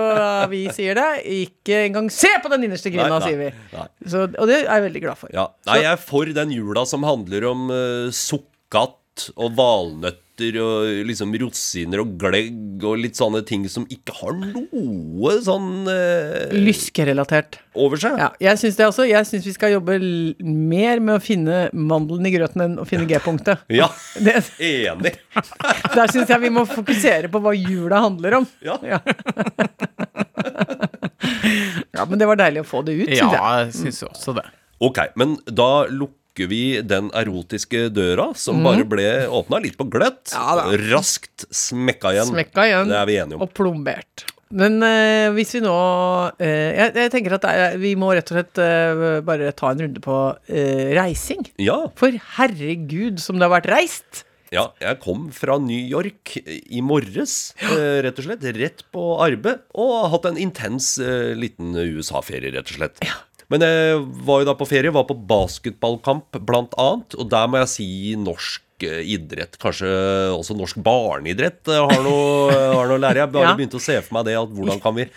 vi 0.49 0.63
sier 0.73 0.97
det. 0.97 1.09
Ikke 1.29 1.83
engang 1.85 2.09
se 2.11 2.31
på 2.41 2.49
den 2.49 2.65
innerste 2.65 2.89
grinda, 2.95 3.19
Nei, 3.19 3.21
nei, 3.21 3.29
sier 3.29 3.43
vi. 3.43 4.09
Så, 4.09 4.25
og 4.31 4.49
det 4.49 4.63
er 4.63 4.71
jeg 4.71 4.87
veldig 4.89 5.03
glad 5.05 5.21
for. 5.21 5.35
Ja. 5.37 5.51
Nei, 5.69 5.83
jeg 5.85 5.91
er 5.93 6.01
for 6.01 6.33
den 6.41 6.55
jula 6.57 6.87
som 6.89 7.05
handler 7.05 7.45
om 7.51 7.69
uh, 7.69 8.09
sukkat 8.09 9.29
og 9.37 9.53
valnøtter 10.43 10.57
og 10.63 11.07
liksom 11.07 11.33
rosiner 11.39 12.01
og 12.03 12.15
glegg 12.19 12.83
og 12.85 12.99
litt 12.99 13.17
sånne 13.19 13.43
ting 13.47 13.67
som 13.71 13.85
ikke 13.91 14.13
har 14.21 14.33
noe 14.35 15.35
sånn 15.45 15.87
eh, 15.89 16.53
Lyskerelatert. 16.57 17.59
over 17.75 17.97
seg. 17.97 18.17
Ja, 18.19 18.31
jeg 18.43 18.59
syns 18.61 18.77
det 18.77 18.87
også. 18.87 19.07
Jeg 19.09 19.25
syns 19.29 19.47
vi 19.47 19.53
skal 19.55 19.73
jobbe 19.77 19.99
mer 20.45 21.01
med 21.01 21.17
å 21.17 21.23
finne 21.23 21.69
mandelen 21.73 22.27
i 22.27 22.33
grøten 22.35 22.61
enn 22.67 22.79
å 22.83 22.87
finne 22.89 23.07
G-punktet. 23.11 23.63
Ja, 23.73 23.89
Det- 24.19 24.43
enig. 24.63 25.15
Der 25.97 26.09
syns 26.13 26.29
jeg 26.31 26.41
vi 26.43 26.51
må 26.53 26.65
fokusere 26.69 27.31
på 27.33 27.41
hva 27.43 27.55
jula 27.57 28.03
handler 28.05 28.41
om. 28.41 28.47
Ja. 28.63 28.79
Ja. 28.85 28.99
ja, 31.93 32.05
men 32.09 32.19
det 32.19 32.27
var 32.29 32.37
deilig 32.41 32.65
å 32.65 32.69
få 32.69 32.83
det 32.87 32.97
ut, 32.99 33.07
syns 33.09 33.21
jeg. 33.23 33.39
Ja, 33.39 33.53
jeg 33.65 33.73
syns 33.79 34.03
også 34.09 34.35
det. 34.39 34.45
Ok, 34.83 34.99
men 35.21 35.37
da 35.47 35.85
lukker 35.87 36.19
vi 36.39 36.81
den 36.81 37.11
erotiske 37.13 37.89
døra, 37.93 38.31
som 38.39 38.63
bare 38.65 38.87
ble 38.89 39.09
åpna 39.29 39.61
litt 39.63 39.77
på 39.77 39.85
gløtt. 39.93 40.33
Ja. 40.33 40.65
Raskt 40.91 41.47
smekka 41.53 42.15
igjen. 42.17 42.31
Smekka 42.33 42.65
igjen. 42.69 42.89
Det 42.89 42.97
er 42.97 43.11
vi 43.11 43.19
enige 43.21 43.37
om. 43.37 43.45
Og 43.45 43.53
plombert. 43.53 44.25
Men 44.53 44.83
eh, 44.85 45.31
hvis 45.33 45.55
vi 45.57 45.63
nå 45.65 45.77
eh, 46.37 46.73
jeg, 46.77 46.91
jeg 47.01 47.13
tenker 47.15 47.37
at 47.39 47.47
er, 47.49 47.79
vi 47.81 47.95
må 47.97 48.11
rett 48.13 48.29
og 48.29 48.37
slett 48.37 48.61
eh, 48.61 49.21
bare 49.25 49.49
ta 49.57 49.71
en 49.73 49.81
runde 49.87 50.03
på 50.05 50.19
reising. 50.99 51.47
Ja, 51.63 51.79
For 51.97 52.13
herregud, 52.37 53.21
som 53.23 53.41
det 53.41 53.49
har 53.49 53.55
vært 53.55 53.71
reist. 53.73 54.27
ja, 54.53 54.67
jeg 54.85 54.99
kom 55.01 55.31
fra 55.33 55.57
New 55.57 55.81
York 55.81 56.35
i 56.45 56.83
morges, 56.85 57.55
rett 57.63 58.19
og 58.21 58.27
slett. 58.27 58.45
Rett 58.59 58.85
på 58.93 59.07
arbeid. 59.25 59.65
Og 59.73 59.95
har 60.03 60.13
hatt 60.13 60.29
en 60.29 60.41
intens 60.41 60.99
liten 61.01 61.73
USA-ferie, 61.73 62.53
rett 62.53 62.69
og 62.69 62.83
slett. 62.83 63.01
Men 63.53 63.61
jeg 63.67 64.01
var 64.25 64.41
jo 64.43 64.49
da 64.49 64.55
på 64.57 64.67
ferie, 64.71 64.93
var 64.95 65.05
på 65.09 65.17
basketballkamp 65.29 66.39
blant 66.49 66.73
annet. 66.81 67.17
Og 67.21 67.29
der 67.33 67.51
må 67.53 67.61
jeg 67.63 67.71
si 67.75 67.89
norsk 68.17 68.87
eh, 68.89 69.03
idrett, 69.15 69.59
kanskje 69.63 69.91
også 70.33 70.57
norsk 70.57 70.81
barneidrett, 70.85 71.61
eh, 71.69 71.83
har 71.85 72.03
noe, 72.07 72.51
har 72.57 72.89
noe 72.89 72.97
å 72.97 73.03
lære. 73.05 73.27
Jeg 73.27 73.35
bare 73.37 73.49
Ja. 73.53 73.57
begynte 73.59 73.81
å 73.81 73.85
se 73.85 73.99
for 74.07 74.17
meg 74.19 74.31
det, 74.31 74.39
at 74.41 74.55
hvordan 74.57 74.81
kan 74.83 74.97
vi 74.97 75.09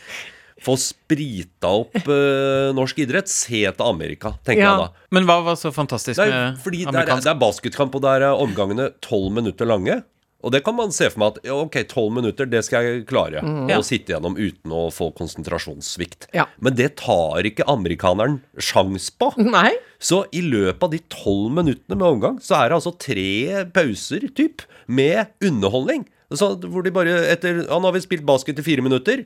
få 0.65 0.73
sprita 0.79 1.69
opp 1.81 1.95
uh, 2.07 2.71
norsk 2.73 2.97
idrett? 3.03 3.27
Se 3.29 3.59
til 3.67 3.85
Amerika, 3.85 4.31
tenker 4.47 4.63
Ja. 4.63 4.71
jeg 4.71 4.83
da. 4.85 5.07
Men 5.13 5.27
hva 5.27 5.35
var 5.45 5.57
så 5.59 5.69
fantastisk 5.75 6.17
Nei, 6.23 6.29
med 6.31 6.59
fordi 6.63 6.79
det 6.83 6.87
er, 6.87 6.93
amerikansk? 6.95 7.25
det 7.27 7.31
er 7.33 7.41
basketkamp, 7.43 7.97
og 7.99 8.01
der 8.07 8.23
er 8.31 8.39
omgangene 8.41 8.87
tolv 9.03 9.31
minutter 9.35 9.67
lange. 9.69 9.99
Og 10.43 10.51
det 10.53 10.63
kan 10.65 10.75
man 10.77 10.91
se 10.93 11.07
for 11.09 11.19
meg 11.23 11.37
at 11.39 11.47
ok, 11.49 11.77
tolv 11.89 12.11
minutter, 12.13 12.45
det 12.45 12.61
skal 12.67 12.83
jeg 12.85 13.05
klare 13.09 13.39
Ja. 13.41 13.79
å 13.79 13.85
sitte 13.85 14.13
gjennom 14.13 14.35
uten 14.37 14.71
å 14.75 14.91
få 14.93 15.07
konsentrasjonssvikt. 15.17 16.27
Ja. 16.33 16.45
Men 16.61 16.75
det 16.75 16.97
tar 17.01 17.41
ikke 17.47 17.65
amerikaneren 17.71 18.41
sjans 18.61 19.09
på. 19.09 19.31
Nei. 19.41 19.71
Så 19.97 20.25
i 20.35 20.41
løpet 20.45 20.83
av 20.83 20.91
de 20.91 20.99
tolv 21.09 21.51
minuttene 21.55 21.97
med 21.97 22.07
omgang, 22.07 22.37
så 22.43 22.59
er 22.59 22.69
det 22.69 22.77
altså 22.77 22.93
tre 22.99 23.65
pauser, 23.73 24.27
typ, 24.35 24.61
med 24.87 25.31
underholdning. 25.41 26.05
Så 26.33 26.55
hvor 26.61 26.83
de 26.85 26.91
bare 26.93 27.15
etter 27.31 27.63
Ja, 27.65 27.79
nå 27.79 27.85
har 27.89 27.93
vi 27.93 28.01
spilt 28.05 28.25
basket 28.25 28.59
i 28.59 28.65
fire 28.65 28.81
minutter. 28.85 29.25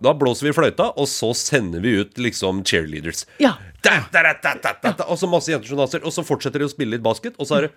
Da 0.00 0.14
blåser 0.16 0.48
vi 0.48 0.54
fløyta, 0.56 0.92
og 0.96 1.06
så 1.10 1.34
sender 1.36 1.82
vi 1.84 1.98
ut 2.00 2.14
liksom 2.16 2.62
cheerleaders. 2.64 3.26
Ja. 3.42 3.56
Da, 3.84 3.98
da, 4.12 4.32
da, 4.40 5.04
og 5.08 5.18
så 5.20 5.28
masse 5.28 5.50
jenter 5.52 5.68
som 5.68 5.80
danser, 5.80 6.04
og 6.04 6.12
så 6.14 6.24
fortsetter 6.24 6.60
de 6.62 6.68
å 6.68 6.72
spille 6.72 6.94
litt 6.96 7.04
basket, 7.04 7.34
og 7.40 7.48
så 7.48 7.58
er 7.58 7.66
det 7.66 7.72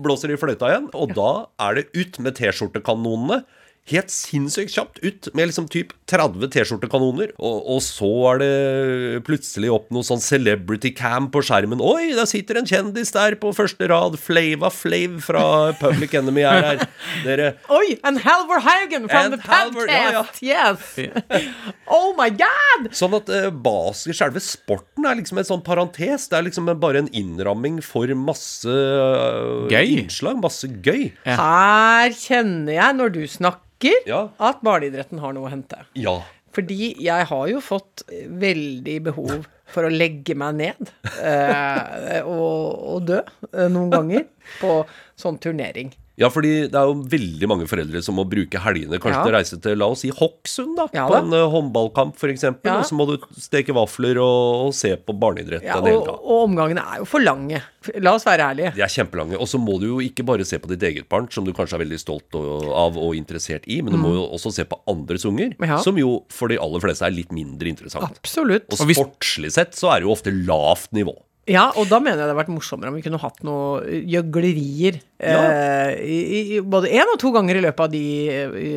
blåser 0.00 0.32
i 0.32 0.38
fløyta 0.40 0.70
igjen, 0.70 0.90
og 0.94 1.14
da 1.16 1.30
er 1.66 1.78
det 1.78 1.86
ut 1.96 2.18
med 2.22 2.36
T-skjortekanonene. 2.38 3.42
Helt 3.86 4.10
sinnssykt 4.10 4.72
kjapt 4.74 4.98
ut 5.04 5.28
med 5.36 5.46
liksom 5.50 5.68
typ 5.70 5.92
30 6.10 6.48
T-skjortekanoner. 6.54 7.32
Og, 7.38 7.60
og 7.76 7.80
så 7.84 8.08
er 8.32 8.40
det 8.42 9.20
plutselig 9.26 9.70
opp 9.74 9.92
noe 9.94 10.06
sånn 10.06 10.22
celebrity 10.22 10.90
cam 10.96 11.28
på 11.34 11.42
skjermen. 11.46 11.78
Oi, 11.82 12.12
der 12.16 12.26
sitter 12.26 12.58
en 12.58 12.66
kjendis 12.66 13.12
der 13.14 13.36
på 13.38 13.52
første 13.54 13.86
rad. 13.90 14.18
Flava 14.18 14.72
Flav 14.74 15.20
fra 15.22 15.44
Public 15.78 16.16
Enemy 16.18 16.42
er 16.46 16.66
her. 16.70 16.82
Dere 17.26 17.48
Oi, 17.78 17.94
and 18.06 18.22
Halvor 18.24 18.62
Haugen 18.66 19.06
from 19.06 19.32
And 19.32 19.36
the 19.36 19.42
Halvor, 19.46 19.86
ja, 19.90 20.24
podcast! 20.24 20.42
Yes! 20.42 21.52
Oh 21.86 22.10
my 22.18 22.26
god! 22.34 22.88
Sånn 22.98 23.14
at 23.14 23.28
uh, 23.30 23.46
basket, 23.62 24.16
selve 24.18 24.40
sporten, 24.42 25.04
er 25.06 25.14
liksom 25.20 25.38
en 25.38 25.46
sånn 25.46 25.62
parentes. 25.66 26.24
Det 26.32 26.34
er 26.40 26.46
liksom 26.48 26.66
bare 26.82 27.04
en 27.04 27.10
innramming 27.14 27.78
for 27.86 28.10
masse 28.18 28.66
uh, 28.66 29.68
Gøy. 29.70 29.92
innslag. 30.00 30.40
Masse 30.42 30.66
gøy. 30.82 31.12
Her 31.28 32.10
kjenner 32.18 32.74
jeg, 32.80 32.98
når 32.98 33.14
du 33.14 33.22
snakker, 33.30 33.62
Ja. 34.08 34.26
at 34.38 34.62
barneidretten 34.66 35.20
har 35.22 35.36
noe 35.36 35.48
å 35.48 35.52
hente. 35.52 35.82
Ja. 35.98 36.18
Fordi 36.56 36.94
jeg 37.04 37.28
har 37.28 37.48
jo 37.50 37.60
fått 37.60 38.06
veldig 38.08 38.96
behov 39.10 39.44
for 39.68 39.84
å 39.86 39.92
legge 39.92 40.36
meg 40.38 40.56
ned 40.60 40.92
eh, 41.20 42.22
og, 42.22 42.86
og 42.94 43.08
dø 43.10 43.18
eh, 43.20 43.66
noen 43.72 43.90
ganger 43.92 44.26
på 44.60 44.78
sånn 45.18 45.40
turnering. 45.42 45.90
Ja, 46.16 46.30
fordi 46.32 46.52
det 46.72 46.78
er 46.80 46.86
jo 46.88 46.94
veldig 47.12 47.48
mange 47.50 47.66
foreldre 47.68 48.00
som 48.02 48.16
må 48.16 48.24
bruke 48.24 48.56
helgene 48.64 48.96
kanskje 48.96 49.18
Ja. 49.18 49.24
til 49.26 49.32
å 49.32 49.36
reise 49.36 49.58
til, 49.60 49.76
la 49.76 49.86
oss 49.92 50.00
si, 50.00 50.08
Hokksund, 50.16 50.76
da. 50.78 50.86
Ja 50.96 51.04
på 51.10 51.12
da. 51.12 51.18
en 51.20 51.34
uh, 51.36 51.50
håndballkamp, 51.52 52.14
f.eks. 52.16 52.32
eksempel 52.38 52.70
Ja. 52.72 52.78
Og 52.80 52.86
så 52.88 52.96
må 52.96 53.04
du 53.10 53.18
steke 53.36 53.74
vafler 53.76 54.16
og, 54.22 54.66
og 54.68 54.72
se 54.74 54.94
på 54.96 55.12
barneidrett 55.20 55.62
Ja, 55.66 55.76
en 55.78 55.84
hel 55.90 55.98
og, 56.00 56.06
dag. 56.06 56.22
og 56.24 56.46
omgangene 56.48 56.80
er 56.94 57.02
jo 57.02 57.04
for 57.10 57.20
lange. 57.20 57.60
La 58.00 58.14
oss 58.16 58.24
være 58.26 58.48
ærlige. 58.48 58.72
De 58.74 58.82
er 58.82 58.88
kjempelange. 58.96 59.36
Og 59.38 59.46
så 59.46 59.60
må 59.60 59.76
du 59.78 59.86
jo 59.90 59.98
ikke 60.00 60.24
bare 60.26 60.44
se 60.48 60.58
på 60.58 60.68
ditt 60.72 60.82
eget 60.88 61.08
barn, 61.12 61.28
som 61.30 61.44
du 61.44 61.52
kanskje 61.52 61.76
er 61.78 61.84
veldig 61.84 62.00
stolt 62.00 62.34
av 62.34 62.96
og 62.96 63.12
interessert 63.14 63.68
i, 63.68 63.82
men 63.84 63.92
du 63.92 64.00
må 64.00 64.14
jo 64.16 64.24
også 64.32 64.54
se 64.56 64.64
på 64.64 64.80
andres 64.88 65.24
unger, 65.28 65.52
Mm. 65.60 65.68
Ja. 65.68 65.76
som 65.84 65.96
jo 66.00 66.24
for 66.32 66.48
de 66.48 66.56
aller 66.58 66.80
fleste 66.80 67.04
er 67.06 67.12
litt 67.14 67.30
mindre 67.30 67.68
interessant. 67.68 68.08
Absolutt. 68.08 68.66
Og 68.72 68.80
Og 68.80 68.88
sportslig 68.96 69.52
sett 69.52 69.76
så 69.76 69.92
er 69.92 70.00
det 70.00 70.08
jo 70.08 70.16
ofte 70.16 70.32
lavt 70.32 70.90
nivå. 70.96 71.12
Ja, 71.46 71.68
og 71.78 71.86
da 71.86 72.00
mener 72.02 72.16
jeg 72.16 72.18
det 72.18 72.24
hadde 72.26 72.38
vært 72.40 72.48
morsommere 72.50 72.90
om 72.90 72.96
vi 72.98 73.04
kunne 73.04 73.20
hatt 73.22 73.36
noe 73.46 74.00
gjøglerier. 74.10 74.96
Ja. 75.22 75.36
Eh, 75.46 75.92
i, 76.02 76.16
i, 76.56 76.58
både 76.60 76.90
én 76.90 77.06
og 77.12 77.20
to 77.22 77.30
ganger 77.36 77.60
i 77.60 77.62
løpet 77.62 77.84
av 77.84 77.92
de 77.92 78.00
i, 78.02 78.72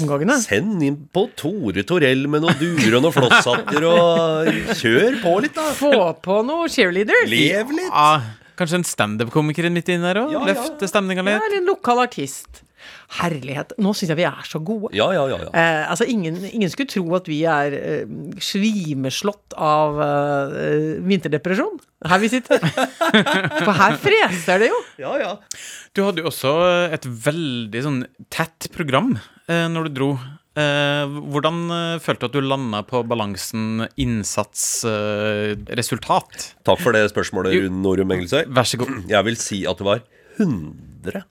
omgangene. 0.00 0.34
Send 0.42 0.82
inn 0.82 0.96
på 1.14 1.28
Tore 1.38 1.84
Torell 1.86 2.26
med 2.30 2.42
noen 2.42 2.58
duer 2.58 2.98
og 2.98 3.04
noen 3.06 3.14
flosshatter, 3.14 3.86
og 3.86 4.50
kjør 4.80 5.20
på 5.22 5.36
litt, 5.46 5.54
da. 5.54 5.68
Få 5.78 5.94
på 6.24 6.40
noe 6.48 6.66
cheerleader. 6.74 7.22
Lev 7.30 7.70
litt. 7.78 7.92
Ja, 7.94 8.10
kanskje 8.58 8.82
en 8.82 8.88
standup-komiker 8.90 9.70
midt 9.70 9.94
inni 9.94 10.02
der 10.10 10.24
òg? 10.24 10.34
Ja, 10.34 10.42
ja. 10.42 10.48
Løfte 10.56 10.90
stemninga 10.90 11.22
Ja, 11.22 11.36
litt? 11.36 11.46
eller 11.46 11.62
en 11.62 11.70
lokal 11.70 12.02
artist. 12.02 12.64
Herlighet. 13.18 13.74
Nå 13.80 13.94
syns 13.96 14.12
jeg 14.12 14.20
vi 14.20 14.28
er 14.28 14.48
så 14.48 14.60
gode. 14.60 14.92
Ja, 14.96 15.08
ja, 15.16 15.24
ja. 15.30 15.40
ja. 15.46 15.52
Eh, 15.52 15.84
altså 15.90 16.08
ingen, 16.08 16.40
ingen 16.50 16.72
skulle 16.72 16.92
tro 16.92 17.04
at 17.18 17.28
vi 17.30 17.42
er 17.48 17.76
eh, 17.78 18.16
svimeslått 18.42 19.56
av 19.56 20.00
eh, 20.04 20.98
vinterdepresjon 21.08 21.78
her 22.06 22.20
vi 22.22 22.28
sitter. 22.30 22.62
For 23.66 23.74
her 23.74 23.96
freser 23.98 24.62
det 24.62 24.68
jo. 24.70 24.78
ja, 25.02 25.16
ja. 25.18 25.32
Du 25.96 26.04
hadde 26.06 26.20
jo 26.22 26.28
også 26.30 26.52
et 26.94 27.06
veldig 27.06 27.82
sånn 27.84 28.06
tett 28.30 28.68
program 28.74 29.18
eh, 29.48 29.68
når 29.72 29.84
du 29.88 29.92
dro. 29.96 30.18
Eh, 30.58 31.04
hvordan 31.32 31.56
eh, 31.74 31.98
følte 32.02 32.26
du 32.26 32.28
at 32.28 32.36
du 32.36 32.40
landa 32.46 32.80
på 32.86 33.02
balansen 33.08 33.64
innsats-resultat? 34.00 36.32
Takk 36.66 36.80
for 36.82 36.92
det 36.96 37.12
spørsmålet. 37.12 37.50
Rune 37.64 37.80
Norum 37.84 38.10
Engelsøy. 38.14 38.42
Vær 38.54 38.66
så 38.68 38.76
god. 38.80 38.90
Jeg 39.10 39.22
vil 39.28 39.38
si 39.40 39.58
at 39.70 39.76
det 39.80 39.86
var 39.88 39.98
100 40.38 41.22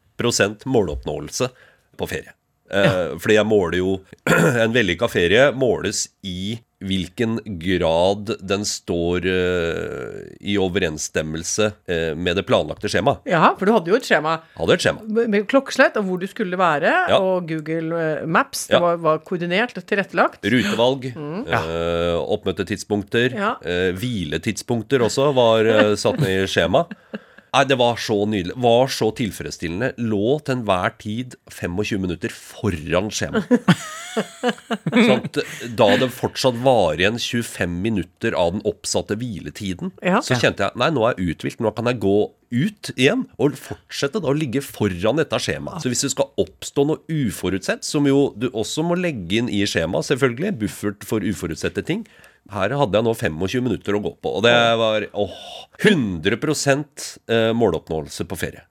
måloppnåelse 0.65 1.49
på 1.97 2.07
ferie. 2.07 2.33
Ja. 2.67 3.15
fordi 3.15 3.35
jeg 3.37 3.47
måler 3.47 3.77
jo 3.79 3.91
En 4.65 4.73
vellykka 4.75 5.07
ferie 5.07 5.53
måles 5.55 6.09
i 6.27 6.57
hvilken 6.83 7.39
grad 7.63 8.33
den 8.45 8.65
står 8.67 9.23
eh, 9.25 10.17
i 10.43 10.57
overensstemmelse 10.61 11.69
eh, 11.87 12.11
med 12.19 12.35
det 12.37 12.43
planlagte 12.45 12.91
skjemaet. 12.91 13.23
Ja, 13.25 13.55
for 13.57 13.65
du 13.65 13.71
hadde 13.73 13.89
jo 13.89 13.95
et 13.97 14.05
skjema 14.05 14.35
Hadde 14.59 14.75
et 14.75 14.83
skjema. 14.83 14.99
med 15.31 15.47
klokkeslett 15.49 15.95
og 15.97 16.05
hvor 16.09 16.19
du 16.21 16.27
skulle 16.27 16.59
være, 16.59 16.91
Ja. 17.09 17.17
og 17.17 17.47
Google 17.49 17.95
eh, 18.19 18.25
Maps. 18.27 18.67
Det 18.67 18.75
Ja. 18.75 18.79
var, 18.83 18.97
var 18.97 19.17
koordinert 19.25 19.73
og 19.79 19.87
tilrettelagt. 19.89 20.43
Rutevalg, 20.45 21.07
eh, 21.15 22.19
oppmøtetidspunkter, 22.35 23.33
Ja. 23.33 23.55
eh, 23.63 23.93
hviletidspunkter 23.97 25.01
også 25.07 25.31
var 25.33 25.65
eh, 25.65 25.95
satt 25.95 26.19
ned 26.19 26.43
i 26.43 26.47
skjema. 26.51 26.83
Nei, 27.57 27.63
det 27.65 27.77
var 27.79 27.97
så 27.97 28.19
nydelig. 28.29 28.53
Var 28.61 28.91
så 28.93 29.07
tilfredsstillende. 29.17 29.95
Lå 29.97 30.35
til 30.45 30.59
enhver 30.59 30.93
tid 31.01 31.33
25 31.49 32.03
minutter 32.03 32.33
foran 32.33 33.09
skjema. 33.09 33.41
sånn 35.07 35.23
at 35.25 35.39
da 35.77 35.87
det 36.01 36.09
fortsatt 36.13 36.57
var 36.61 36.97
igjen 37.01 37.17
25 37.21 37.73
minutter 37.81 38.37
av 38.37 38.53
den 38.55 38.63
oppsatte 38.67 39.17
hviletiden, 39.17 39.91
Ja. 40.05 40.21
så 40.21 40.37
kjente 40.37 40.67
jeg 40.67 40.77
nei, 40.79 40.91
nå 40.93 41.05
er 41.07 41.17
jeg 41.17 41.33
uthvilt. 41.33 41.63
Nå 41.65 41.73
kan 41.77 41.89
jeg 41.89 42.01
gå 42.03 42.15
ut 42.53 42.91
igjen 42.95 43.25
og 43.41 43.57
fortsette 43.59 44.21
da 44.23 44.29
å 44.31 44.37
ligge 44.37 44.61
foran 44.63 45.17
dette 45.19 45.41
skjemaet. 45.41 45.81
Så 45.83 45.89
hvis 45.91 46.05
det 46.05 46.13
skal 46.13 46.29
oppstå 46.39 46.85
noe 46.87 47.01
uforutsett, 47.11 47.83
som 47.87 48.05
jo 48.07 48.29
du 48.37 48.47
også 48.53 48.85
må 48.87 48.95
legge 49.01 49.41
inn 49.41 49.49
i 49.51 49.65
skjemaet, 49.67 50.07
selvfølgelig, 50.13 50.53
buffert 50.61 51.07
for 51.09 51.25
uforutsette 51.25 51.83
ting, 51.89 52.05
her 52.53 52.73
hadde 52.79 52.99
jeg 52.99 53.05
nå 53.07 53.13
25 53.17 53.65
minutter 53.65 53.97
å 53.97 54.01
gå 54.03 54.13
på, 54.23 54.37
og 54.39 54.45
det 54.45 54.55
var 54.79 55.05
åh, 55.19 55.37
100 55.81 56.37
eh, 56.37 57.51
måloppnåelse 57.57 58.27
på 58.27 58.39
ferie. 58.39 58.63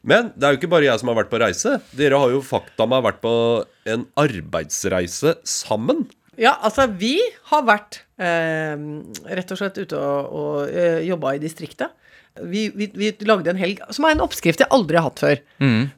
Men 0.00 0.30
det 0.32 0.46
er 0.46 0.54
jo 0.54 0.60
ikke 0.62 0.72
bare 0.72 0.88
jeg 0.88 1.00
som 1.02 1.10
har 1.12 1.18
vært 1.18 1.32
på 1.32 1.40
reise. 1.42 1.74
Dere 1.96 2.20
har 2.22 2.32
jo 2.32 2.40
fakta 2.44 2.86
meg 2.88 3.04
vært 3.04 3.20
på 3.20 3.34
en 3.92 4.06
arbeidsreise 4.20 5.36
sammen. 5.44 6.06
Ja, 6.40 6.54
altså, 6.64 6.86
vi 6.88 7.18
har 7.50 7.66
vært 7.68 8.00
eh, 8.16 8.80
rett 9.28 9.52
og 9.52 9.60
slett 9.60 9.76
ute 9.82 9.98
og, 10.00 10.30
og 10.40 10.72
eh, 10.72 11.02
jobba 11.04 11.34
i 11.36 11.42
distriktet. 11.42 11.92
Vi, 12.38 12.68
vi, 12.74 12.86
vi 12.94 13.10
lagde 13.26 13.50
en 13.52 13.58
helg 13.58 13.80
som 13.94 14.06
er 14.06 14.14
en 14.14 14.22
oppskrift 14.24 14.62
jeg 14.62 14.70
aldri 14.72 14.98
har 14.98 15.08
hatt 15.08 15.22
før. 15.22 15.40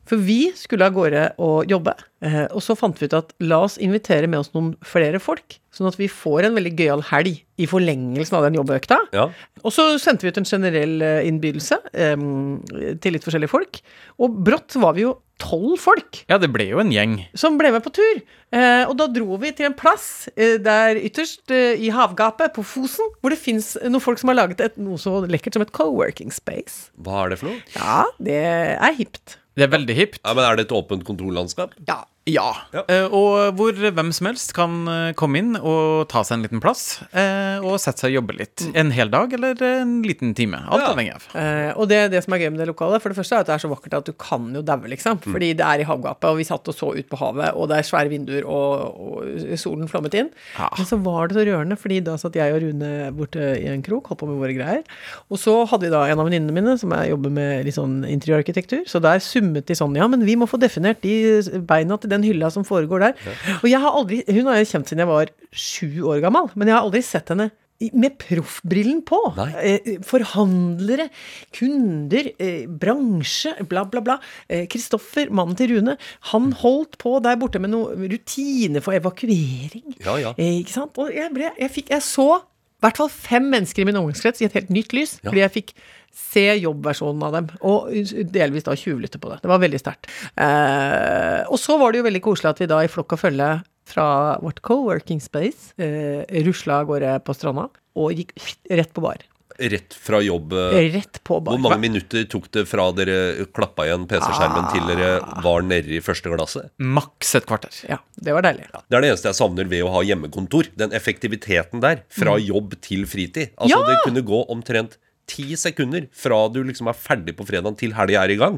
For 0.09 0.23
vi 0.23 0.39
skulle 0.59 0.89
av 0.89 0.97
gårde 0.97 1.25
og 1.43 1.71
jobbe, 1.71 1.95
eh, 2.25 2.45
og 2.49 2.63
så 2.65 2.77
fant 2.79 2.99
vi 2.99 3.09
ut 3.11 3.19
at 3.19 3.35
la 3.45 3.61
oss 3.67 3.77
invitere 3.83 4.31
med 4.31 4.41
oss 4.41 4.53
noen 4.57 4.73
flere 4.87 5.21
folk. 5.23 5.59
Sånn 5.73 5.89
at 5.89 5.97
vi 6.01 6.09
får 6.13 6.49
en 6.49 6.57
veldig 6.59 6.75
gøyal 6.77 7.05
helg 7.09 7.39
i 7.61 7.69
forlengelsen 7.69 8.37
av 8.37 8.47
den 8.49 8.59
jobbøkta. 8.59 8.99
Ja. 9.17 9.29
Og 9.63 9.73
så 9.73 9.87
sendte 10.03 10.27
vi 10.27 10.33
ut 10.33 10.41
en 10.41 10.49
generell 10.49 11.05
eh, 11.05 11.29
innbydelse 11.29 11.79
um, 12.17 12.59
til 13.01 13.17
litt 13.17 13.25
forskjellige 13.25 13.53
folk. 13.53 13.81
Og 14.21 14.41
brått 14.45 14.77
var 14.83 14.97
vi 14.99 15.07
jo 15.07 15.15
tolv 15.43 15.75
folk 15.83 16.23
Ja, 16.31 16.39
det 16.39 16.49
ble 16.55 16.69
jo 16.71 16.79
en 16.83 16.93
gjeng. 16.95 17.17
som 17.39 17.59
ble 17.61 17.73
med 17.75 17.83
på 17.85 17.91
tur. 17.97 18.23
Eh, 18.53 18.85
og 18.87 18.95
da 19.01 19.09
dro 19.11 19.37
vi 19.43 19.51
til 19.57 19.67
en 19.71 19.75
plass 19.77 20.29
eh, 20.37 20.57
der 20.63 21.01
ytterst 21.03 21.51
eh, 21.55 21.75
i 21.83 21.91
havgapet 21.93 22.55
på 22.57 22.63
Fosen, 22.67 23.11
hvor 23.21 23.33
det 23.35 23.41
fins 23.43 23.75
noen 23.83 24.03
folk 24.05 24.21
som 24.23 24.31
har 24.33 24.39
laget 24.43 24.61
et, 24.65 24.77
noe 24.81 25.01
så 25.01 25.19
lekkert 25.27 25.57
som 25.59 25.65
et 25.67 25.73
co-working 25.75 26.31
space. 26.35 26.91
Hva 27.03 27.25
er 27.27 27.35
det 27.35 27.41
for 27.43 27.51
noe? 27.51 27.63
Ja, 27.77 28.03
det 28.23 28.39
er 28.79 28.99
hipt. 28.99 29.39
Det 29.59 29.67
er 29.67 29.73
veldig 29.75 29.95
hipt. 29.99 30.21
Ja, 30.25 30.33
men 30.37 30.45
Er 30.49 30.57
det 30.57 30.69
et 30.71 30.77
åpent 30.77 31.03
kontorlandskap? 31.05 31.75
Ja. 31.89 32.05
Ja. 32.31 32.53
Ja. 32.71 32.85
Eh, 32.87 33.09
og 33.11 33.57
hvor 33.59 33.75
hvem 33.75 34.13
som 34.15 34.29
helst 34.29 34.53
kan 34.55 34.75
eh, 34.87 35.09
komme 35.19 35.41
inn 35.41 35.57
og 35.59 36.05
ta 36.13 36.21
seg 36.23 36.37
en 36.37 36.45
liten 36.45 36.61
plass 36.63 37.01
eh, 37.11 37.59
og 37.59 37.81
sette 37.83 38.05
seg 38.05 38.13
og 38.13 38.21
jobbe 38.21 38.37
litt. 38.39 38.63
En 38.79 38.93
hel 38.95 39.11
dag 39.11 39.33
eller 39.35 39.59
en 39.67 39.97
liten 40.07 40.31
time. 40.39 40.61
Alt 40.71 40.85
Ja. 40.85 40.93
avhengig 40.93 41.17
av. 41.17 41.25
Eh, 41.35 41.73
og 41.75 41.89
det, 41.91 41.99
det 42.13 42.21
som 42.23 42.37
er 42.37 42.45
gøy 42.45 42.53
med 42.55 42.63
det 42.63 42.69
lokalet, 42.71 43.03
for 43.03 43.11
det 43.11 43.19
første 43.19 43.35
er 43.35 43.43
at 43.43 43.51
det 43.51 43.57
er 43.57 43.63
så 43.65 43.71
vakkert 43.73 43.97
at 43.99 44.07
du 44.07 44.13
kan 44.23 44.47
jo 44.55 44.63
daue, 44.63 44.87
liksom. 44.93 45.19
Fordi 45.25 45.49
det 45.59 45.67
er 45.67 45.83
i 45.83 45.89
havgapet, 45.89 46.29
og 46.31 46.39
vi 46.39 46.47
satt 46.47 46.71
og 46.71 46.77
så 46.79 46.93
ut 46.95 47.09
på 47.11 47.19
havet, 47.25 47.51
og 47.59 47.67
det 47.73 47.81
er 47.81 47.89
svære 47.91 48.13
vinduer, 48.15 48.47
og, 48.47 49.03
og 49.03 49.59
solen 49.59 49.91
flommet 49.91 50.15
inn. 50.23 50.31
Ja. 50.61 50.71
Men 50.79 50.89
så 50.93 51.01
var 51.03 51.27
det 51.27 51.41
så 51.41 51.47
rørende, 51.51 51.79
fordi 51.81 51.99
da 52.07 52.15
satt 52.23 52.39
jeg 52.39 52.55
og 52.55 52.63
Rune 52.63 52.93
borte 53.19 53.51
i 53.59 53.67
en 53.73 53.83
krok, 53.83 54.13
holdt 54.13 54.23
på 54.23 54.31
med 54.31 54.39
våre 54.45 54.55
greier. 54.61 54.87
Og 55.27 55.43
så 55.43 55.57
hadde 55.67 55.89
vi 55.89 55.93
da 55.97 56.05
en 56.07 56.23
av 56.23 56.31
venninnene 56.31 56.55
mine 56.55 56.79
som 56.79 56.95
jeg 56.95 57.11
jobber 57.17 57.35
med 57.35 57.67
litt 57.67 57.79
sånn 57.81 57.99
interiørarkitektur, 58.07 58.87
så 58.87 59.03
der 59.03 59.19
summet 59.27 59.67
de 59.67 59.75
sånn 59.79 59.99
Ja, 59.99 60.07
men 60.07 60.23
vi 60.23 60.39
må 60.39 60.47
få 60.47 60.63
definert 60.63 61.03
de 61.03 61.19
beina 61.67 61.99
til 61.99 62.12
den 62.13 62.27
hylla 62.27 62.53
som 62.53 62.67
foregår 62.69 63.07
der. 63.09 63.33
Og 63.61 63.67
jeg 63.71 63.81
har 63.83 63.99
aldri 63.99 64.23
Hun 64.29 64.49
har 64.51 64.61
jeg 64.61 64.71
kjent 64.75 64.93
siden 64.93 65.05
jeg 65.05 65.11
var 65.11 65.33
sju 65.53 65.91
år 66.13 66.23
gammel, 66.25 66.49
men 66.55 66.71
jeg 66.71 66.77
har 66.79 66.87
aldri 66.87 67.03
sett 67.05 67.33
henne 67.33 67.51
med 67.91 68.15
proffbrillen 68.21 69.01
på. 69.07 69.19
Nei. 69.37 69.49
Eh, 69.59 69.89
forhandlere, 70.07 71.09
kunder, 71.57 72.31
eh, 72.39 72.67
bransje, 72.67 73.57
bla, 73.69 73.85
bla, 73.85 74.01
bla. 74.01 74.19
Eh, 74.49 74.67
Kristoffer, 74.71 75.31
mannen 75.31 75.57
til 75.59 75.75
Rune, 75.75 75.97
han 76.33 76.53
holdt 76.53 76.99
på 76.99 77.19
der 77.25 77.37
borte 77.41 77.59
med 77.59 77.73
noe 77.75 77.97
rutine 77.97 78.83
for 78.85 78.95
evakuering. 78.95 79.97
Ja, 80.05 80.17
ja. 80.21 80.35
Ikke 80.37 80.77
sant? 80.77 80.99
Og 80.99 81.13
jeg, 81.15 81.33
ble, 81.35 81.51
jeg, 81.59 81.75
fikk, 81.75 81.91
jeg 81.91 82.07
så 82.07 82.43
i 82.83 82.87
hvert 82.89 82.99
fall 82.99 83.11
fem 83.15 83.45
mennesker 83.53 83.83
i 83.85 83.87
min 83.89 83.99
omgangskrets 84.01 84.43
i 84.43 84.49
et 84.49 84.57
helt 84.59 84.71
nytt 84.75 84.93
lys, 84.97 85.17
Ja. 85.23 85.31
fordi 85.31 85.43
jeg 85.45 85.53
fikk 85.55 85.75
se 86.13 86.43
jobbversjonen 86.61 87.23
av 87.25 87.33
dem, 87.33 87.47
og 87.65 87.87
delvis 88.35 88.67
da 88.67 88.75
tjuvlytte 88.77 89.21
på 89.23 89.31
det. 89.33 89.39
Det 89.45 89.49
var 89.49 89.63
veldig 89.63 89.81
sterkt. 89.81 90.11
Eh, 90.37 91.43
og 91.49 91.59
så 91.63 91.79
var 91.81 91.93
det 91.95 92.03
jo 92.03 92.09
veldig 92.11 92.23
koselig 92.25 92.51
at 92.53 92.61
vi 92.61 92.67
da 92.69 92.81
i 92.85 92.91
flokk 92.93 93.15
og 93.17 93.23
følge 93.23 93.51
fra 93.89 94.07
vårt 94.43 94.61
co-working 94.67 95.21
space 95.23 95.73
eh, 95.83 96.23
rusla 96.45 96.81
av 96.83 96.91
gårde 96.91 97.15
på 97.27 97.35
stranda 97.37 97.69
og 97.99 98.13
gikk 98.17 98.35
rett 98.71 98.93
på 98.95 99.03
bar. 99.05 99.23
Rett 99.63 99.95
fra 99.95 100.19
jobb. 100.25 100.53
eh, 100.59 100.89
Rett 100.97 101.21
på 101.25 101.39
bar. 101.45 101.55
Hvor 101.55 101.63
mange 101.63 101.79
minutter 101.85 102.25
tok 102.27 102.51
det 102.51 102.65
fra 102.67 102.89
dere 102.97 103.47
klappa 103.55 103.87
igjen 103.87 104.09
PC-skjermen 104.11 104.67
til 104.73 104.89
dere 104.91 105.21
var 105.45 105.63
nede 105.63 105.95
i 105.95 106.01
første 106.03 106.33
glasset? 106.33 106.71
Maks 106.83 107.35
et 107.39 107.47
kvarter. 107.47 107.71
Ja, 107.89 107.99
det 108.19 108.35
var 108.35 108.43
deilig. 108.43 108.67
Det 108.73 108.97
er 108.99 109.01
det 109.07 109.13
eneste 109.13 109.31
jeg 109.31 109.39
savner 109.39 109.71
ved 109.71 109.85
å 109.87 109.93
ha 109.95 110.03
hjemmekontor. 110.03 110.73
Den 110.77 110.91
effektiviteten 110.99 111.81
der. 111.85 112.03
Fra 112.11 112.37
jobb 112.43 112.75
til 112.83 113.07
fritid. 113.07 113.55
Altså 113.57 113.79
Ja! 113.79 113.87
Det 113.93 113.99
kunne 114.09 114.23
gå 114.27 114.43
omtrent 114.51 114.99
ti 115.31 115.55
sekunder 115.57 116.09
fra 116.13 116.49
du 116.53 116.63
liksom 116.67 116.89
er 116.91 116.99
ferdig 116.99 117.37
på 117.39 117.47
fredag 117.47 117.77
til 117.79 117.93
helga 117.95 118.25
er 118.27 118.31
i 118.35 118.37
gang. 118.41 118.57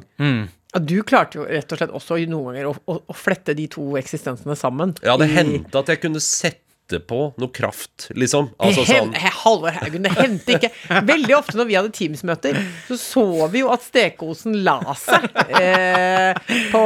Ja, 0.75 0.81
du 0.81 0.97
klarte 1.07 1.37
jo 1.39 1.45
rett 1.47 1.71
og 1.71 1.79
slett 1.79 1.93
også 1.95 2.17
noen 2.27 2.49
ganger 2.55 2.71
å, 2.73 2.75
å, 2.91 2.97
å 3.07 3.15
flette 3.15 3.55
de 3.55 3.69
to 3.71 3.85
eksistensene 4.01 4.57
sammen. 4.59 4.97
Ja, 5.05 5.15
det 5.21 5.29
i- 5.31 5.35
hendte 5.37 5.79
at 5.79 5.87
jeg 5.93 6.01
kunne 6.03 6.19
sette 6.25 6.64
på 7.09 7.19
noe 7.41 7.49
kraft, 7.55 8.11
liksom. 8.13 8.51
Altså 8.61 8.85
sånn 8.85 9.15
Halvor 9.17 9.73
Haugen, 9.79 10.05
det 10.05 10.13
hendte 10.19 10.59
ikke. 10.59 10.69
Veldig 11.09 11.37
ofte 11.39 11.57
når 11.57 11.69
vi 11.71 11.77
hadde 11.79 11.93
Teams-møter, 11.97 12.59
så 12.91 12.99
så 13.01 13.25
vi 13.49 13.63
jo 13.63 13.71
at 13.73 13.83
stekeosen 13.87 14.59
la 14.67 14.77
seg 15.01 15.25
eh, 15.57 16.37
på, 16.75 16.83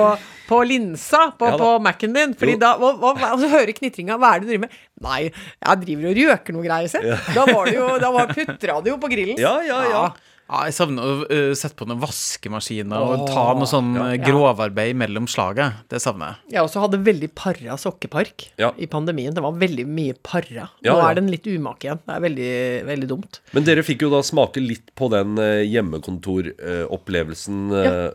på 0.48 0.60
linsa 0.70 1.32
på, 1.38 1.50
Ja 1.50 1.58
på 1.58 1.72
Mac-en 1.82 2.14
din. 2.14 2.36
Fordi 2.38 2.54
Jo. 2.54 2.62
da, 2.62 2.70
og, 2.78 3.02
og, 3.02 3.18
og 3.26 3.42
så 3.42 3.50
hører 3.52 3.74
knitringa. 3.74 4.16
Hva 4.22 4.36
er 4.36 4.40
det 4.40 4.46
du 4.46 4.52
driver 4.54 4.66
med? 4.68 4.78
Nei, 5.08 5.20
jeg 5.26 5.82
driver 5.82 6.08
og 6.12 6.22
røker 6.22 6.56
noe 6.56 6.68
greier, 6.70 6.88
se. 6.94 7.02
Da 7.34 7.44
var 7.50 7.68
det 7.68 7.76
jo, 7.80 7.90
da 8.06 8.14
var, 8.14 8.32
putra 8.38 8.78
det 8.84 8.94
jo 8.94 8.98
på 9.02 9.10
grillen. 9.12 9.38
Ja, 9.42 9.56
ja, 9.66 9.82
ja. 9.90 10.06
Ja, 10.06 10.08
jeg 10.48 10.72
savner 10.78 11.02
å 11.04 11.26
øh, 11.28 11.52
sette 11.58 11.76
på 11.76 11.84
noen 11.88 12.00
vaskemaskiner 12.00 12.96
og 13.04 13.26
ta 13.28 13.42
noe 13.58 13.68
sånn 13.68 13.90
øh, 14.00 14.14
grovarbeid 14.24 14.96
mellom 14.96 15.26
slaget. 15.28 15.82
Det 15.92 16.00
savner 16.00 16.32
jeg. 16.32 16.54
Jeg 16.56 16.62
også 16.64 16.80
hadde 16.86 17.00
veldig 17.04 17.28
para 17.36 17.76
sokkepark 17.80 18.46
Ja. 18.60 18.70
i 18.80 18.86
pandemien. 18.90 19.34
Det 19.36 19.42
var 19.44 19.52
veldig 19.60 19.84
mye 19.86 20.14
para. 20.24 20.46
Ja, 20.80 20.92
Nå 20.94 20.96
ja. 21.02 21.10
er 21.10 21.14
den 21.20 21.28
litt 21.32 21.44
umake 21.46 21.84
igjen. 21.90 22.00
Det 22.06 22.14
er 22.16 22.24
veldig, 22.24 22.52
veldig 22.88 23.08
dumt. 23.12 23.40
Men 23.52 23.66
dere 23.68 23.84
fikk 23.84 24.06
jo 24.06 24.10
da 24.14 24.22
smake 24.24 24.60
litt 24.64 24.88
på 24.98 25.10
den 25.12 25.36
eh, 25.42 25.62
hjemmekontoropplevelsen 25.68 27.58
eh, 27.72 28.08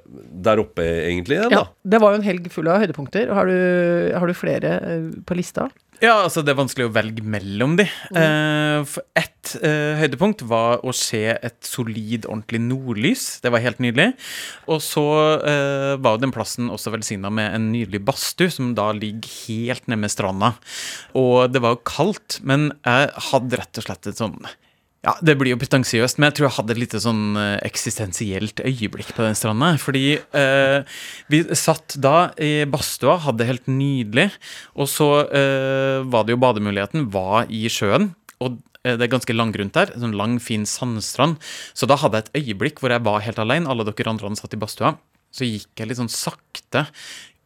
der 0.49 0.61
oppe, 0.63 0.83
egentlig. 1.05 1.37
igjen, 1.39 1.51
Ja, 1.53 1.63
da. 1.63 1.71
det 1.93 2.01
var 2.01 2.13
jo 2.15 2.21
en 2.21 2.27
helg 2.27 2.49
full 2.53 2.67
av 2.71 2.81
høydepunkter. 2.83 3.29
Har 3.33 3.45
du, 3.49 3.57
har 4.17 4.27
du 4.29 4.33
flere 4.37 4.73
eh, 4.81 5.07
på 5.27 5.37
lista? 5.37 5.69
Ja, 6.03 6.17
altså 6.25 6.41
det 6.43 6.51
er 6.51 6.59
vanskelig 6.59 6.89
å 6.89 6.93
velge 6.93 7.23
mellom 7.23 7.77
de. 7.79 7.85
Mm. 8.11 8.83
ett 9.15 9.53
eh, 9.63 9.99
høydepunkt 10.01 10.41
var 10.49 10.81
å 10.83 10.91
se 10.95 11.21
et 11.31 11.59
solid, 11.63 12.27
ordentlig 12.27 12.59
nordlys. 12.65 13.23
Det 13.43 13.51
var 13.53 13.63
helt 13.63 13.79
nydelig. 13.83 14.09
Og 14.67 14.81
så 14.83 15.05
eh, 15.39 15.93
var 16.03 16.19
den 16.19 16.33
plassen 16.35 16.67
også 16.73 16.91
velsigna 16.91 17.31
med 17.31 17.55
en 17.55 17.69
nydelig 17.71 18.03
badstue, 18.03 18.51
som 18.51 18.73
da 18.75 18.89
ligger 18.97 19.31
helt 19.45 19.87
nede 19.87 20.01
med 20.03 20.11
stranda. 20.11 20.51
Og 21.15 21.47
det 21.53 21.63
var 21.63 21.77
jo 21.77 21.85
kaldt, 21.87 22.41
men 22.43 22.73
jeg 22.83 23.09
hadde 23.29 23.63
rett 23.63 23.79
og 23.79 23.87
slett 23.87 24.11
et 24.11 24.19
sånn 24.19 24.41
ja, 25.03 25.13
Det 25.19 25.35
blir 25.35 25.51
jo 25.51 25.59
pretensiøst, 25.59 26.17
men 26.17 26.29
jeg 26.29 26.37
tror 26.37 26.47
jeg 26.47 26.55
hadde 26.57 26.73
et 26.75 26.79
lite 26.79 26.99
sånn 27.03 27.37
eh, 27.39 27.57
eksistensielt 27.67 28.61
øyeblikk 28.63 29.11
på 29.17 29.25
den 29.25 29.35
stranda. 29.35 29.73
Fordi 29.81 30.03
eh, 30.15 30.99
vi 31.31 31.41
satt 31.59 31.97
da 31.99 32.29
i 32.39 32.63
badstua, 32.69 33.17
hadde 33.25 33.41
det 33.41 33.49
helt 33.49 33.67
nydelig, 33.67 34.29
og 34.79 34.87
så 34.87 35.09
eh, 35.27 35.99
var 36.07 36.23
det 36.23 36.37
jo 36.37 36.43
bademuligheten 36.45 37.09
var 37.11 37.51
i 37.51 37.65
sjøen. 37.67 38.13
Og 38.39 38.55
eh, 38.85 38.95
det 38.95 39.09
er 39.09 39.15
ganske 39.17 39.35
langgrunt 39.35 39.75
der, 39.75 39.91
sånn 39.99 40.15
lang, 40.15 40.39
fin 40.43 40.63
sandstrand. 40.69 41.35
Så 41.75 41.89
da 41.89 41.99
hadde 41.99 42.21
jeg 42.21 42.29
et 42.29 42.39
øyeblikk 42.45 42.79
hvor 42.79 42.95
jeg 42.95 43.03
var 43.03 43.25
helt 43.27 43.43
alene, 43.43 43.67
alle 43.67 43.83
dere 43.89 44.15
andre 44.15 44.31
hadde 44.31 44.39
satt 44.39 44.55
i 44.55 44.63
badstua. 44.63 44.95
Så 45.33 45.49
gikk 45.49 45.81
jeg 45.81 45.89
litt 45.89 45.99
sånn 45.99 46.13
sakte 46.13 46.85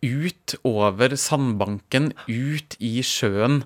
ut 0.05 0.53
over 0.67 1.15
sandbanken, 1.17 2.11
ut 2.29 2.75
i 2.83 3.01
sjøen. 3.05 3.61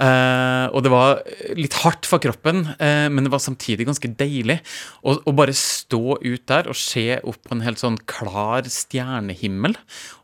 Eh, 0.00 0.66
og 0.72 0.84
det 0.84 0.92
var 0.92 1.20
litt 1.58 1.76
hardt 1.82 2.08
for 2.08 2.22
kroppen, 2.24 2.64
eh, 2.78 3.06
men 3.12 3.26
det 3.26 3.32
var 3.34 3.42
samtidig 3.44 3.86
ganske 3.88 4.10
deilig 4.16 4.60
å, 5.04 5.18
å 5.20 5.34
bare 5.36 5.54
stå 5.56 6.18
ut 6.22 6.44
der 6.50 6.70
og 6.72 6.78
se 6.78 7.20
opp 7.20 7.42
på 7.44 7.56
en 7.56 7.64
helt 7.66 7.82
sånn 7.82 7.98
klar 8.08 8.64
stjernehimmel. 8.70 9.76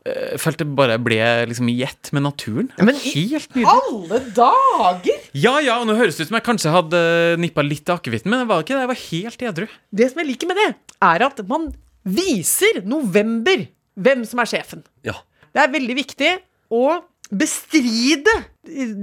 Eh, 0.09 0.37
følte 0.41 0.65
bare 0.65 0.97
ble 1.03 1.21
liksom 1.51 1.69
i 1.69 1.77
ett 1.85 2.13
med 2.17 2.25
naturen. 2.25 2.71
Men 2.81 2.97
i 2.97 3.13
Helt 3.31 3.53
nydelig. 3.53 3.69
Alle 3.69 4.21
dager! 4.37 5.29
Ja, 5.37 5.59
ja, 5.61 5.77
og 5.81 5.91
nå 5.91 5.99
høres 5.99 6.17
det 6.17 6.25
ut 6.25 6.33
som 6.33 6.39
jeg 6.41 6.49
kanskje 6.49 6.73
hadde 6.75 7.03
nippa 7.43 7.65
litt 7.67 7.91
av 7.93 8.01
akevitten, 8.01 8.33
men 8.33 8.43
det 8.43 8.51
var 8.51 8.65
ikke 8.65 8.79
det. 8.79 8.87
Jeg 8.87 8.93
var 8.95 9.03
helt 9.05 9.45
edru. 9.51 9.69
Det 9.93 10.09
som 10.13 10.23
jeg 10.23 10.33
liker 10.33 10.51
med 10.51 10.63
det, 10.63 10.71
er 11.11 11.27
at 11.29 11.45
man 11.51 11.69
viser 12.09 12.81
november 12.89 13.67
hvem 14.01 14.25
som 14.25 14.41
er 14.41 14.49
sjefen. 14.49 14.87
Ja. 15.05 15.19
Det 15.55 15.63
er 15.63 15.73
veldig 15.73 15.97
viktig 15.99 16.35
å 16.71 16.85
bestride 17.31 18.35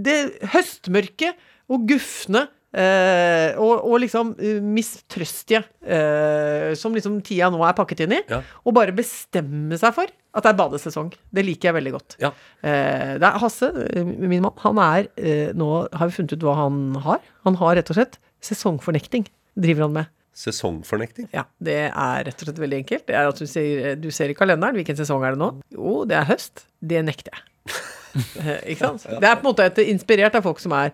det 0.03 0.17
høstmørke 0.53 1.33
og 1.71 1.83
gufne 1.89 2.45
eh, 2.75 3.55
og, 3.59 3.73
og 3.87 3.99
liksom 4.03 4.33
eh, 4.39 4.59
mistrøstige 4.63 5.63
eh, 5.83 6.73
som 6.79 6.95
liksom 6.95 7.19
tida 7.25 7.49
nå 7.51 7.61
er 7.67 7.75
pakket 7.77 8.05
inn 8.05 8.17
i. 8.19 8.21
Ja. 8.31 8.41
Og 8.63 8.75
bare 8.77 8.95
bestemme 8.95 9.79
seg 9.79 9.95
for 9.95 10.11
at 10.37 10.45
det 10.45 10.51
er 10.51 10.59
badesesong. 10.59 11.13
Det 11.33 11.45
liker 11.45 11.71
jeg 11.71 11.77
veldig 11.79 11.95
godt. 11.95 12.17
Ja. 12.23 12.33
Eh, 12.61 13.15
det 13.19 13.27
er 13.27 13.39
Hasse, 13.41 13.71
eh, 13.89 14.05
min 14.05 14.43
mann, 14.45 14.53
han 14.63 14.83
er 14.83 15.09
eh, 15.17 15.49
Nå 15.57 15.71
har 15.87 16.11
vi 16.11 16.17
funnet 16.19 16.35
ut 16.35 16.45
hva 16.45 16.57
han 16.63 16.83
har. 17.07 17.23
Han 17.47 17.57
har 17.61 17.79
rett 17.79 17.91
og 17.93 17.99
slett 17.99 18.19
sesongfornekting. 18.45 19.25
Driver 19.57 19.87
han 19.87 19.95
med. 20.01 20.13
Sesongfornekting. 20.37 21.27
Ja, 21.33 21.45
det 21.63 21.77
er 21.89 22.25
rett 22.27 22.41
og 22.43 22.47
slett 22.49 22.59
veldig 22.61 22.79
enkelt. 22.83 23.05
Det 23.09 23.15
er 23.17 23.29
at 23.31 23.39
du 23.41 23.47
ser, 23.49 23.95
du 23.97 24.09
ser 24.13 24.29
i 24.29 24.35
kalenderen 24.37 24.77
hvilken 24.77 24.97
sesong 24.99 25.23
er 25.25 25.33
det 25.33 25.41
nå. 25.41 25.51
Jo, 25.73 26.03
det 26.09 26.17
er 26.19 26.27
høst. 26.29 26.67
Det 26.81 27.03
nekter 27.07 27.33
jeg. 27.37 27.45
Eh, 28.17 28.71
ikke 28.73 28.81
sant? 28.81 29.03
Det 29.21 29.27
er 29.29 29.35
på 29.37 29.43
en 29.43 29.49
måte 29.51 29.65
et, 29.67 29.79
inspirert 29.91 30.33
av 30.39 30.41
folk 30.41 30.57
som 30.57 30.71
er 30.73 30.87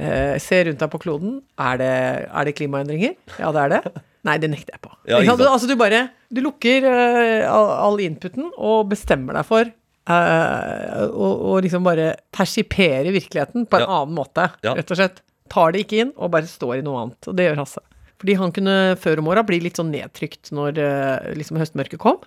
eh, 0.00 0.38
Ser 0.40 0.62
rundt 0.64 0.80
deg 0.80 0.88
på 0.88 1.00
kloden. 1.02 1.34
Er 1.60 1.76
det, 1.76 1.88
er 2.30 2.46
det 2.48 2.54
klimaendringer? 2.56 3.18
Ja, 3.36 3.50
det 3.52 3.64
er 3.66 3.72
det. 3.74 4.02
Nei, 4.24 4.36
det 4.40 4.48
nekter 4.48 4.78
jeg 4.78 4.80
på. 4.86 4.92
Ja, 5.04 5.18
ikke 5.18 5.26
ikke 5.26 5.34
sant? 5.34 5.42
Du, 5.42 5.50
altså, 5.50 5.68
du 5.68 5.74
bare 5.76 6.00
Du 6.32 6.40
lukker 6.46 6.86
eh, 6.88 7.44
all, 7.50 7.68
all 7.90 8.00
inputen 8.00 8.48
og 8.56 8.88
bestemmer 8.94 9.36
deg 9.36 9.44
for 9.50 9.68
eh, 9.68 11.04
å 11.10 11.28
å 11.50 11.58
liksom 11.66 11.84
bare 11.84 12.14
persipere 12.32 13.12
virkeligheten 13.12 13.66
på 13.68 13.76
en 13.80 13.84
Ja. 13.84 14.00
annen 14.00 14.16
måte, 14.16 14.48
Ja. 14.64 14.72
rett 14.78 14.90
og 14.94 14.96
slett. 15.02 15.20
Tar 15.52 15.72
det 15.74 15.84
ikke 15.84 16.00
inn 16.06 16.12
og 16.16 16.30
bare 16.32 16.48
står 16.48 16.78
i 16.78 16.82
noe 16.86 17.02
annet. 17.04 17.28
Og 17.28 17.36
det 17.36 17.50
gjør 17.50 17.60
Hasse. 17.66 17.82
Fordi 18.20 18.34
han 18.36 18.52
kunne 18.52 18.74
før 19.00 19.22
om 19.22 19.30
åra 19.32 19.42
bli 19.48 19.58
litt 19.64 19.78
sånn 19.80 19.90
nedtrykt 19.94 20.50
når 20.52 20.76
eh, 20.82 21.30
liksom 21.40 21.56
høstmørket 21.60 22.00
kom. 22.02 22.18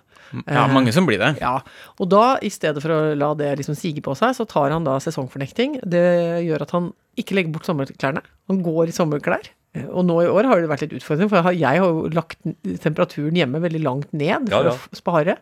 Ja, 0.50 0.64
mange 0.66 0.90
som 0.94 1.06
blir 1.06 1.20
det. 1.22 1.36
Ja, 1.38 1.60
og 2.02 2.08
da, 2.10 2.22
i 2.42 2.50
stedet 2.50 2.82
for 2.82 2.90
å 2.90 3.00
la 3.14 3.28
det 3.38 3.52
liksom 3.60 3.76
sige 3.78 4.02
på 4.02 4.16
seg, 4.18 4.32
så 4.34 4.46
tar 4.50 4.74
han 4.74 4.86
da 4.88 4.96
sesongfornekting. 5.02 5.76
Det 5.86 6.02
gjør 6.48 6.64
at 6.66 6.72
han 6.74 6.88
ikke 7.20 7.36
legger 7.38 7.54
bort 7.54 7.68
sommerklærne. 7.68 8.24
Han 8.50 8.64
går 8.66 8.90
i 8.90 8.96
sommerklær. 8.96 9.46
Eh, 9.78 9.86
Og 9.86 10.02
nå 10.08 10.16
i 10.24 10.30
år 10.30 10.48
har 10.50 10.62
det 10.64 10.70
vært 10.72 10.82
litt 10.88 10.96
utfordrende, 10.98 11.30
for 11.30 11.52
jeg 11.54 11.62
har- 11.62 11.78
jo 11.78 12.08
lagt 12.10 12.42
temperaturen 12.82 13.38
hjemme 13.38 13.62
veldig 13.62 13.82
langt 13.84 14.10
ned 14.12 14.50
for 14.50 14.70
ja. 14.72 14.74
å 14.74 14.98
spare. 14.98 15.36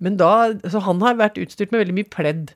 Men 0.00 0.16
da, 0.16 0.54
så 0.64 0.80
han 0.88 1.00
har 1.04 1.20
vært 1.20 1.36
utstyrt 1.44 1.70
med 1.72 1.84
veldig 1.84 1.98
mye 2.00 2.08
pledd 2.08 2.54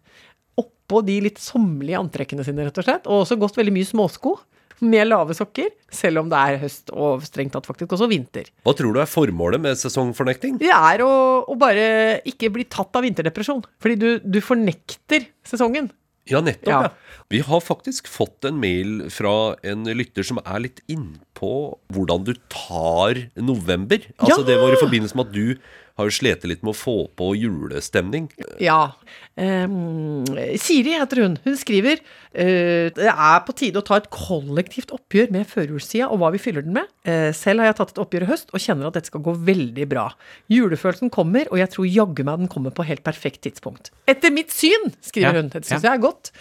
oppå 0.61 1.05
de 1.05 1.21
litt 1.25 1.37
sommerlige 1.41 2.01
antrekkene 2.01 2.45
sine, 2.45 2.65
rett 2.65 2.79
og 2.81 2.85
slett. 2.89 3.07
Og 3.09 3.27
også 3.27 3.37
gått 3.41 3.57
veldig 3.61 3.73
mye 3.77 3.89
småsko 3.89 4.39
med 4.83 5.07
lave 5.09 5.35
sokker, 5.37 5.71
selv 5.95 6.23
om 6.23 6.31
det 6.33 6.39
er 6.39 6.61
høst 6.63 6.91
og 6.91 7.23
strengt 7.27 7.55
tatt 7.55 7.69
faktisk 7.69 7.95
også 7.95 8.09
vinter. 8.11 8.51
Hva 8.67 8.75
tror 8.77 8.97
du 8.97 9.01
er 9.03 9.11
formålet 9.11 9.63
med 9.63 9.79
sesongfornekting? 9.79 10.59
Det 10.63 10.73
er 10.75 11.05
å, 11.07 11.13
å 11.47 11.57
bare 11.59 12.21
ikke 12.29 12.51
bli 12.55 12.67
tatt 12.71 12.95
av 12.99 13.07
vinterdepresjon. 13.07 13.63
Fordi 13.83 13.99
du, 14.01 14.09
du 14.25 14.41
fornekter 14.45 15.29
sesongen. 15.47 15.91
Ja, 16.31 16.39
nettopp. 16.45 16.71
Ja. 16.71 16.83
Ja. 16.87 17.23
Vi 17.33 17.41
har 17.43 17.63
faktisk 17.65 18.07
fått 18.11 18.47
en 18.47 18.61
mail 18.63 19.09
fra 19.11 19.57
en 19.67 19.89
lytter 19.91 20.27
som 20.27 20.39
er 20.45 20.61
litt 20.63 20.83
innpå 20.93 21.53
hvordan 21.95 22.27
du 22.29 22.35
tar 22.53 23.25
november. 23.43 24.05
Altså 24.19 24.43
Ja! 24.43 24.49
Det 24.53 24.59
var 24.61 24.75
i 24.77 24.83
forbindelse 24.83 25.19
med 25.19 25.31
at 25.31 25.35
du 25.35 25.73
har 25.99 26.09
jo 26.09 26.15
slitt 26.15 26.45
litt 26.49 26.63
med 26.65 26.73
å 26.73 26.79
få 26.79 26.95
på 27.19 27.33
julestemning. 27.37 28.31
Ja. 28.63 28.95
Ehm, 29.41 30.25
Siri 30.61 30.95
heter 30.97 31.23
hun. 31.25 31.37
Hun 31.45 31.57
skriver 31.61 32.01
eh, 32.33 32.89
det 32.97 33.11
er 33.13 33.43
på 33.47 33.55
tide 33.59 33.81
å 33.81 33.87
ta 33.87 33.99
et 34.01 34.09
kollektivt 34.13 34.93
oppgjør 34.95 35.33
med 35.35 35.49
førjulssida 35.51 36.09
og 36.09 36.23
hva 36.23 36.33
vi 36.35 36.41
fyller 36.43 36.65
den 36.67 36.77
med. 36.79 36.91
Eh, 37.09 37.31
selv 37.37 37.63
har 37.63 37.71
jeg 37.73 37.79
tatt 37.81 37.95
et 37.95 38.03
oppgjør 38.05 38.27
i 38.27 38.31
høst 38.33 38.53
og 38.53 38.65
kjenner 38.65 38.89
at 38.89 38.99
dette 38.99 39.13
skal 39.13 39.25
gå 39.25 39.37
veldig 39.53 39.89
bra. 39.93 40.09
Julefølelsen 40.53 41.13
kommer, 41.13 41.49
og 41.53 41.61
jeg 41.61 41.73
tror 41.75 41.89
jaggu 41.89 42.25
meg 42.29 42.45
den 42.45 42.53
kommer 42.53 42.75
på 42.75 42.87
helt 42.89 43.05
perfekt 43.07 43.43
tidspunkt. 43.47 43.93
Etter 44.11 44.35
mitt 44.35 44.53
syn, 44.55 44.93
skriver 45.05 45.33
Ja, 45.33 45.41
hun. 45.43 45.53
Dette 45.53 45.69
syns 45.69 45.83
ja. 45.83 45.93
jeg 45.93 46.01
er 46.01 46.07
godt. 46.09 46.33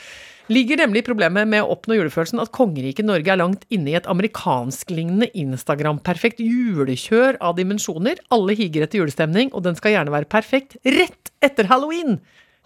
Ligger 0.51 0.81
nemlig 0.81 1.05
problemet 1.07 1.47
med 1.47 1.63
å 1.63 1.69
oppnå 1.71 1.95
julefølelsen 1.95 2.41
at 2.43 2.51
kongeriket 2.55 3.07
Norge 3.07 3.31
er 3.31 3.39
langt 3.39 3.61
inne 3.71 3.93
i 3.93 3.95
et 3.95 4.07
amerikansklignende 4.09 5.29
Instagram-perfekt 5.37 6.41
julekjør 6.43 7.37
av 7.39 7.55
dimensjoner. 7.59 8.19
Alle 8.35 8.57
higer 8.59 8.83
etter 8.83 8.99
julestemning, 8.99 9.53
og 9.55 9.63
den 9.63 9.77
skal 9.79 9.95
gjerne 9.95 10.11
være 10.11 10.27
perfekt 10.31 10.75
rett 10.83 11.31
etter 11.45 11.69
halloween. 11.71 12.19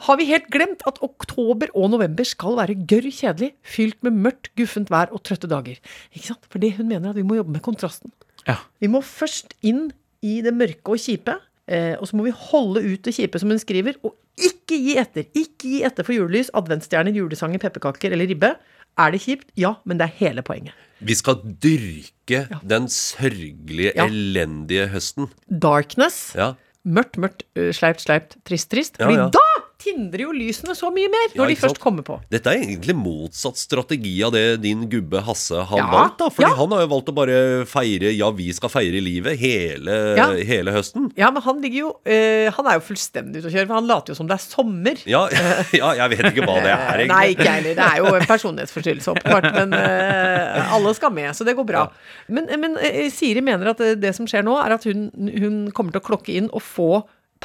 Har 0.07 0.17
vi 0.19 0.27
helt 0.31 0.49
glemt 0.51 0.81
at 0.89 0.97
oktober 1.05 1.69
og 1.77 1.91
november 1.93 2.25
skal 2.27 2.57
være 2.57 2.79
gørr 2.89 3.05
kjedelig, 3.13 3.53
fylt 3.61 4.01
med 4.03 4.17
mørkt, 4.25 4.49
guffent 4.57 4.89
vær 4.91 5.13
og 5.13 5.21
trøtte 5.27 5.51
dager? 5.51 5.77
Ikke 6.11 6.31
sant? 6.31 6.49
Fordi 6.51 6.73
hun 6.79 6.89
mener 6.89 7.13
at 7.13 7.19
vi 7.19 7.27
må 7.27 7.37
jobbe 7.37 7.53
med 7.53 7.63
kontrasten. 7.63 8.11
Ja. 8.49 8.57
Vi 8.81 8.89
må 8.91 9.03
først 9.05 9.53
inn 9.61 9.91
i 10.25 10.39
det 10.43 10.55
mørke 10.57 10.97
og 10.97 11.05
kjipe, 11.05 11.37
eh, 11.67 11.95
og 11.99 12.07
så 12.09 12.17
må 12.17 12.23
vi 12.27 12.33
holde 12.35 12.83
ut 12.85 13.03
det 13.07 13.13
kjipe, 13.15 13.39
som 13.41 13.49
hun 13.53 13.59
skriver, 13.61 13.97
og 14.03 14.15
ikke 14.37 14.77
gi 14.81 14.95
etter. 15.01 15.25
Ikke 15.37 15.69
gi 15.71 15.83
etter 15.87 16.03
for 16.07 16.13
julelys, 16.17 16.49
adventsstjerner, 16.53 17.15
julesanger, 17.15 17.61
pepperkaker 17.63 18.11
eller 18.15 18.27
ribbe. 18.27 18.53
Er 18.97 19.11
det 19.11 19.21
kjipt? 19.25 19.49
Ja, 19.59 19.75
men 19.85 19.97
det 19.99 20.07
er 20.09 20.13
hele 20.21 20.43
poenget. 20.45 20.73
Vi 21.03 21.15
skal 21.19 21.41
dyrke 21.63 22.45
den 22.63 22.87
sørgelige, 22.87 23.91
Ja. 23.95 24.05
elendige 24.07 24.87
høsten. 24.93 25.27
Darkness. 25.51 26.33
Ja. 26.35 26.53
Mørkt, 26.85 27.17
mørkt, 27.17 27.43
sleipt, 27.75 28.01
sleipt, 28.05 28.37
trist, 28.45 28.69
trist. 28.71 28.99
Ja, 28.99 29.05
Fordi 29.09 29.17
ja. 29.17 29.29
da 29.33 29.64
tindrer 29.85 30.25
jo 30.25 30.33
lysene 30.35 30.73
så 30.75 30.89
mye 30.93 31.07
mer, 31.13 31.29
Ja, 31.31 31.39
når 31.43 31.51
de 31.53 31.55
først 31.61 31.79
kommer 31.83 32.03
på. 32.07 32.17
Dette 32.33 32.51
er 32.51 32.63
egentlig 32.65 32.95
motsatt 32.97 33.59
strategi 33.61 34.15
av 34.25 34.33
det 34.35 34.43
din 34.63 34.83
gubbe 34.91 35.21
Hasse 35.27 35.61
har 35.69 35.77
Ja, 35.79 35.85
valgt. 35.91 36.17
da 36.19 36.29
Fordi 36.33 36.49
ja. 36.49 36.55
han 36.57 36.73
har 36.75 36.81
jo 36.85 36.89
valgt 36.95 37.11
å 37.13 37.15
bare 37.15 37.37
feire 37.69 38.11
Ja, 38.17 38.31
vi 38.35 38.49
skal 38.57 38.71
feire 38.73 39.01
livet 39.03 39.37
hele, 39.39 39.99
Ja. 40.17 40.27
hele 40.33 40.73
høsten. 40.75 41.11
Ja, 41.19 41.29
men 41.31 41.45
han 41.45 41.61
ligger 41.63 41.79
jo 41.85 41.89
øh, 42.03 42.49
Han 42.57 42.67
er 42.71 42.79
jo 42.79 42.85
fullstendig 42.89 43.39
ute 43.43 43.49
å 43.51 43.53
kjøre, 43.55 43.67
for 43.69 43.75
han 43.79 43.87
later 43.89 44.13
jo 44.13 44.17
som 44.19 44.27
det 44.29 44.35
er 44.39 44.43
sommer. 44.45 45.01
Ja, 45.05 45.23
ja, 45.81 45.93
jeg 46.01 46.09
vet 46.15 46.25
ikke 46.33 46.45
hva 46.47 46.57
det 46.65 46.71
er, 46.73 47.03
egentlig. 47.05 47.11
Nei, 47.13 47.25
ikke 47.35 47.45
jeg 47.47 47.59
heller. 47.61 47.75
Det 47.79 47.87
er 47.91 47.97
jo 48.01 48.13
en 48.19 48.27
personlighetsforstyrrelse, 48.29 49.13
åpenbart. 49.15 49.49
Men 49.59 49.75
øh, 49.77 50.73
alle 50.75 50.93
skal 50.97 51.13
med, 51.15 51.29
så 51.37 51.45
det 51.47 51.55
går 51.59 51.67
bra. 51.69 51.85
Men, 52.27 52.49
men 52.59 52.77
eh, 52.81 53.05
Siri 53.13 53.43
mener 53.45 53.71
at 53.75 53.83
eh, 53.85 53.93
det 53.99 54.15
som 54.17 54.27
skjer 54.29 54.43
nå, 54.47 54.57
er 54.63 54.75
at 54.77 54.87
hun, 54.89 55.09
hun 55.15 55.59
kommer 55.75 55.95
til 55.95 56.01
å 56.03 56.07
klokke 56.09 56.33
inn 56.39 56.49
og 56.51 56.63
få 56.65 56.89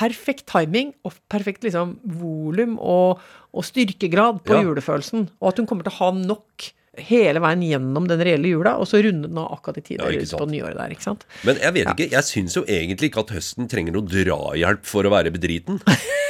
perfekt 0.00 0.46
timing 0.48 0.94
og 1.04 1.12
perfekt 1.30 1.64
liksom 1.68 1.98
volum 2.18 2.78
og, 2.80 3.20
og 3.52 3.66
styrkegrad 3.68 4.40
på 4.48 4.56
Ja. 4.56 4.62
julefølelsen. 4.64 5.28
Og 5.42 5.52
at 5.52 5.60
hun 5.60 5.68
kommer 5.68 5.84
til 5.84 5.92
å 5.92 5.98
ha 6.00 6.10
nok 6.16 6.70
hele 7.00 7.40
veien 7.40 7.62
gjennom 7.64 8.08
den 8.10 8.20
reelle 8.26 8.48
jula, 8.50 8.74
og 8.80 8.88
så 8.90 8.98
runde 9.04 9.28
den 9.30 9.38
av 9.40 9.52
akkurat 9.54 9.78
i 9.78 9.84
tide 9.86 10.08
Ja, 10.10 10.24
på 10.40 10.48
nyåret 10.50 10.76
der, 10.76 10.90
ikke 10.96 11.06
sant. 11.06 11.22
Men 11.46 11.60
jeg 11.62 11.72
vet 11.76 11.92
ikke, 11.94 12.08
jeg 12.12 12.26
syns 12.26 12.56
jo 12.58 12.64
egentlig 12.66 13.12
ikke 13.12 13.22
at 13.24 13.30
høsten 13.36 13.68
trenger 13.70 13.94
noe 13.94 14.08
drahjelp 14.10 14.82
for 14.88 15.06
å 15.06 15.12
være 15.14 15.32
bedriten. 15.36 15.78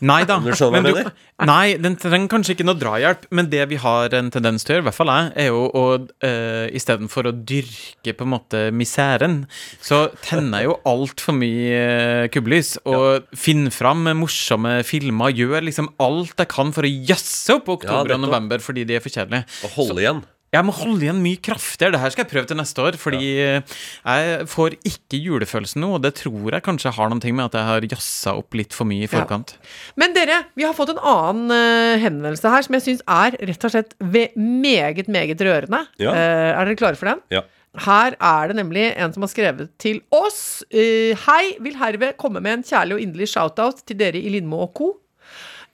Nei 0.00 0.22
da. 0.28 0.38
Men 0.40 0.84
du- 0.84 1.10
Nei, 1.46 1.76
den 1.78 1.94
trenger 1.96 2.28
kanskje 2.32 2.54
ikke 2.56 2.64
noe 2.66 2.74
drahjelp, 2.78 3.26
men 3.30 3.46
det 3.52 3.68
vi 3.70 3.76
har 3.78 4.14
en 4.18 4.30
tendens 4.34 4.64
til 4.64 4.72
å 4.72 4.76
gjøre, 4.78 4.82
i 4.82 4.86
hvert 4.88 4.96
fall 4.96 5.12
jeg, 5.12 5.32
er 5.44 5.46
jo 5.52 5.60
å 5.70 5.82
uh, 6.02 6.66
istedenfor 6.74 7.28
å 7.30 7.34
dyrke 7.46 8.14
på 8.18 8.26
en 8.26 8.32
måte 8.32 8.62
miseren, 8.74 9.36
så 9.80 10.08
tenner 10.24 10.64
jeg 10.64 10.70
jo 10.70 10.78
altfor 10.90 11.36
mye 11.38 11.82
uh, 12.24 12.28
kubbelys 12.34 12.72
og 12.88 13.28
finner 13.38 13.70
fram 13.74 14.02
morsomme 14.18 14.80
filmer, 14.88 15.30
gjør 15.36 15.68
liksom 15.68 15.92
alt 16.02 16.34
jeg 16.42 16.50
kan 16.50 16.72
for 16.74 16.82
å 16.88 16.90
jazze 17.12 17.54
opp 17.60 17.68
oktober 17.78 18.16
og 18.16 18.24
november 18.26 18.58
fordi 18.64 18.84
de 18.88 18.98
er 18.98 19.04
for 19.04 19.14
kjedelige. 19.14 19.46
Og 19.68 19.76
holde 19.78 20.02
igjen. 20.02 20.24
Jeg 20.48 20.64
må 20.64 20.72
holde 20.72 21.04
igjen 21.04 21.18
mye 21.20 21.40
kraftigere. 21.44 21.92
Det 21.92 22.00
her 22.00 22.12
skal 22.14 22.24
jeg 22.24 22.30
prøve 22.30 22.48
til 22.48 22.56
neste 22.56 22.84
år. 22.84 22.96
Fordi 23.00 23.26
jeg 23.28 24.46
får 24.48 24.78
ikke 24.88 25.20
julefølelsen 25.20 25.82
nå, 25.84 25.90
og 25.98 26.04
det 26.06 26.14
tror 26.22 26.54
jeg 26.56 26.64
kanskje 26.64 26.94
har 26.96 27.12
noen 27.12 27.20
ting 27.24 27.36
med 27.36 27.50
at 27.50 27.58
jeg 27.58 27.68
har 27.68 27.88
jazza 27.92 28.34
opp 28.40 28.56
litt 28.56 28.76
for 28.76 28.88
mye 28.88 29.04
i 29.04 29.10
forkant. 29.12 29.58
Men 30.00 30.16
dere, 30.16 30.40
vi 30.56 30.64
har 30.64 30.76
fått 30.76 30.94
en 30.94 31.02
annen 31.04 31.52
uh, 31.52 32.00
henvendelse 32.00 32.54
her 32.54 32.64
som 32.64 32.78
jeg 32.78 32.86
syns 32.86 33.04
er 33.04 33.36
rett 33.50 33.68
og 33.68 33.74
slett 33.74 33.94
ve 34.00 34.24
meget, 34.40 35.12
meget 35.12 35.44
rørende. 35.44 35.84
Ja. 36.00 36.16
Uh, 36.16 36.50
er 36.54 36.64
dere 36.64 36.80
klare 36.80 37.00
for 37.00 37.12
den? 37.12 37.22
Ja. 37.34 37.44
Her 37.84 38.16
er 38.16 38.48
det 38.48 38.56
nemlig 38.56 38.88
en 38.96 39.12
som 39.12 39.26
har 39.26 39.30
skrevet 39.34 39.68
til 39.82 40.00
oss. 40.14 40.64
Uh, 40.72 41.12
Hei, 41.28 41.58
vil 41.60 41.76
herved 41.76 42.16
komme 42.20 42.40
med 42.40 42.56
en 42.62 42.68
kjærlig 42.70 42.96
og 42.96 43.04
inderlig 43.04 43.28
shout-out 43.34 43.84
til 43.84 44.00
dere 44.00 44.16
i 44.16 44.32
Lindmo 44.32 44.64
og 44.64 44.72
co. 44.80 44.94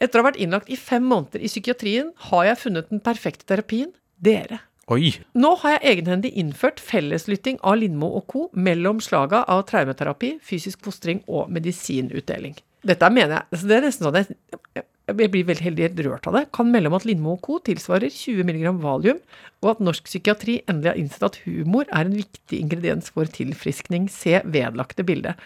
Etter 0.02 0.18
å 0.18 0.24
ha 0.24 0.32
vært 0.32 0.40
innlagt 0.42 0.72
i 0.74 0.76
fem 0.76 1.04
måneder 1.06 1.44
i 1.46 1.48
psykiatrien, 1.48 2.10
har 2.32 2.48
jeg 2.50 2.64
funnet 2.66 2.90
den 2.90 2.98
perfekte 3.04 3.46
terapien 3.46 3.94
dere. 4.16 4.60
Oi! 4.92 5.14
Nå 5.32 5.54
har 5.62 5.78
jeg 5.78 5.94
egenhendig 5.94 6.34
innført 6.36 6.80
felleslytting 6.82 7.56
av 7.64 7.78
Lindmo 7.80 8.10
og 8.18 8.26
co. 8.28 8.48
mellom 8.52 9.00
slaga 9.00 9.44
av 9.48 9.64
traumeterapi, 9.70 10.36
fysisk 10.44 10.82
fostring 10.84 11.22
og 11.26 11.48
medisinutdeling. 11.52 12.58
Dette 12.84 13.08
mener 13.08 13.38
jeg 13.38 13.46
altså 13.48 13.68
Det 13.70 13.76
er 13.76 13.86
nesten 13.86 14.04
sånn 14.04 14.18
jeg, 14.20 14.84
jeg 15.04 15.30
blir 15.32 15.46
veldig 15.48 15.64
heldig 15.64 16.04
rørt 16.04 16.28
av 16.28 16.36
det. 16.36 16.44
Kan 16.56 16.70
melde 16.72 16.88
om 16.88 16.98
at 16.98 17.04
Lindmo 17.08 17.34
og 17.38 17.42
co. 17.44 17.58
tilsvarer 17.64 18.12
20 18.12 18.44
mg 18.48 18.76
valium, 18.84 19.18
og 19.64 19.74
at 19.74 19.82
norsk 19.84 20.04
psykiatri 20.08 20.58
endelig 20.68 20.92
har 20.92 21.00
innsett 21.00 21.26
at 21.28 21.40
humor 21.44 21.88
er 21.88 22.04
en 22.04 22.16
viktig 22.16 22.60
ingrediens 22.60 23.08
for 23.12 23.28
tilfriskning. 23.28 24.10
Se 24.12 24.40
vedlagte 24.44 25.04
bilde. 25.04 25.36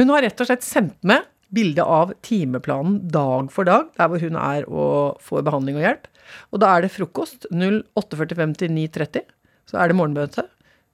Hun 0.00 0.12
har 0.12 0.24
rett 0.24 0.40
og 0.40 0.48
slett 0.48 0.64
sendt 0.64 0.96
med 1.04 1.24
bilde 1.54 1.84
av 1.84 2.12
timeplanen 2.26 2.98
dag 3.12 3.52
for 3.54 3.68
dag, 3.68 3.88
der 3.98 4.10
hvor 4.10 4.22
hun 4.22 4.36
er 4.40 4.66
og 4.66 5.22
får 5.24 5.46
behandling 5.46 5.78
og 5.78 5.86
hjelp. 5.86 6.10
Og 6.52 6.62
da 6.62 6.74
er 6.74 6.84
det 6.84 6.94
frokost 6.94 7.46
08.45 7.52 8.58
til 8.62 8.76
9.30. 8.76 9.24
Så 9.66 9.80
er 9.80 9.90
det 9.90 9.98
morgenmøte. 9.98 10.46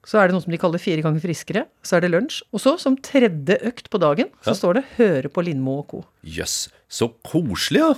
Så 0.03 0.19
er 0.19 0.27
det 0.27 0.35
noe 0.35 0.43
som 0.43 0.51
de 0.51 0.59
kaller 0.59 0.81
fire 0.83 1.03
ganger 1.03 1.23
friskere. 1.23 1.63
Så 1.85 1.95
er 1.95 2.03
det 2.03 2.09
lunsj. 2.11 2.41
Og 2.51 2.59
så, 2.59 2.73
som 2.81 2.97
tredje 2.99 3.55
økt 3.69 3.87
på 3.91 4.01
dagen, 4.03 4.33
så 4.43 4.51
står 4.57 4.79
det 4.79 4.83
'Høre 4.97 5.29
på 5.31 5.43
Lindmo 5.47 5.77
og 5.79 5.87
co'. 5.87 6.03
Jøss, 6.27 6.67
så 6.91 7.07
koselig, 7.23 7.79
ja. 7.79 7.93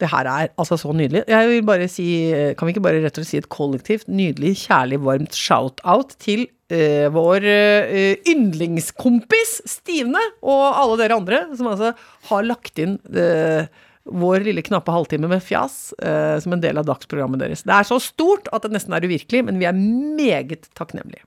Det 0.00 0.10
her 0.10 0.26
er 0.26 0.48
altså 0.58 0.76
så 0.76 0.90
nydelig. 0.90 1.22
Jeg 1.28 1.48
vil 1.48 1.62
bare 1.62 1.88
si, 1.88 2.32
Kan 2.58 2.66
vi 2.66 2.74
ikke 2.74 2.82
bare 2.82 3.04
rett 3.04 3.18
og 3.18 3.22
slett 3.22 3.30
si 3.30 3.38
et 3.38 3.48
kollektivt 3.48 4.08
nydelig, 4.08 4.66
kjærlig, 4.66 4.98
varmt 4.98 5.34
shout-out 5.34 6.16
til 6.18 6.48
eh, 6.72 7.08
vår 7.12 7.44
eh, 7.48 8.20
yndlingskompis 8.30 9.56
Stivne 9.68 10.22
og 10.42 10.62
alle 10.70 11.00
dere 11.02 11.18
andre 11.18 11.42
som 11.56 11.70
altså 11.72 11.92
har 12.30 12.46
lagt 12.46 12.80
inn 12.82 12.98
eh, 13.14 13.66
vår 14.04 14.44
lille 14.44 14.64
knappe 14.64 14.92
halvtime 14.92 15.28
med 15.30 15.42
fjas 15.44 15.94
eh, 16.04 16.36
som 16.44 16.52
en 16.56 16.62
del 16.64 16.80
av 16.80 16.88
dagsprogrammet 16.88 17.40
deres. 17.40 17.64
Det 17.64 17.72
er 17.72 17.88
så 17.88 17.96
stort 18.02 18.50
at 18.52 18.66
det 18.66 18.74
nesten 18.76 18.92
er 18.96 19.06
uvirkelig, 19.06 19.46
men 19.48 19.60
vi 19.60 19.68
er 19.68 19.76
meget 19.76 20.68
takknemlige. 20.76 21.24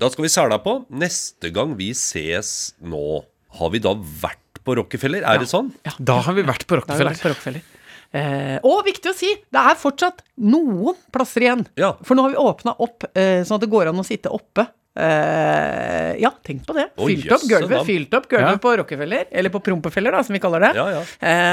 Da 0.00 0.08
skal 0.12 0.26
vi 0.26 0.32
sæla 0.32 0.58
på. 0.64 0.78
Neste 0.92 1.52
gang 1.52 1.76
vi 1.76 1.90
ses 1.96 2.74
nå, 2.84 3.22
har 3.60 3.72
vi 3.72 3.80
da 3.84 3.94
vært 3.96 4.60
på 4.66 4.76
Rockefeller? 4.80 5.24
Er 5.28 5.40
det 5.40 5.48
sånn? 5.52 5.70
På 5.84 6.04
Da 6.08 6.20
har 6.26 6.36
vi 6.36 6.44
vært 6.44 6.66
på 6.68 6.80
Rockefeller. 6.80 7.64
Eh, 8.14 8.56
og 8.66 8.84
viktig 8.86 9.10
å 9.10 9.16
si, 9.16 9.32
det 9.52 9.62
er 9.62 9.78
fortsatt 9.80 10.22
noen 10.46 10.96
plasser 11.14 11.46
igjen. 11.46 11.66
Ja. 11.80 11.94
For 12.06 12.16
nå 12.18 12.26
har 12.26 12.34
vi 12.34 12.42
åpna 12.42 12.76
opp 12.82 13.08
eh, 13.12 13.42
sånn 13.46 13.58
at 13.58 13.64
det 13.66 13.72
går 13.72 13.90
an 13.92 14.02
å 14.02 14.06
sitte 14.06 14.32
oppe. 14.32 14.68
Eh, 14.96 16.16
ja, 16.22 16.30
tenk 16.46 16.64
på 16.66 16.72
det. 16.76 16.86
Oh, 16.96 17.08
Fylt 17.10 17.32
opp 17.36 17.44
gulvet, 17.50 17.82
fylt 17.86 18.14
opp 18.16 18.28
gulvet 18.30 18.54
Ja. 18.56 18.60
på 18.62 18.72
Rockefeller, 18.80 19.24
eller 19.30 19.52
på 19.52 19.60
Prompefeller, 19.60 20.12
da, 20.16 20.22
som 20.24 20.32
vi 20.32 20.40
kaller 20.40 20.60
det. 20.64 20.70
Ja, 20.78 20.86
ja. 20.94 21.02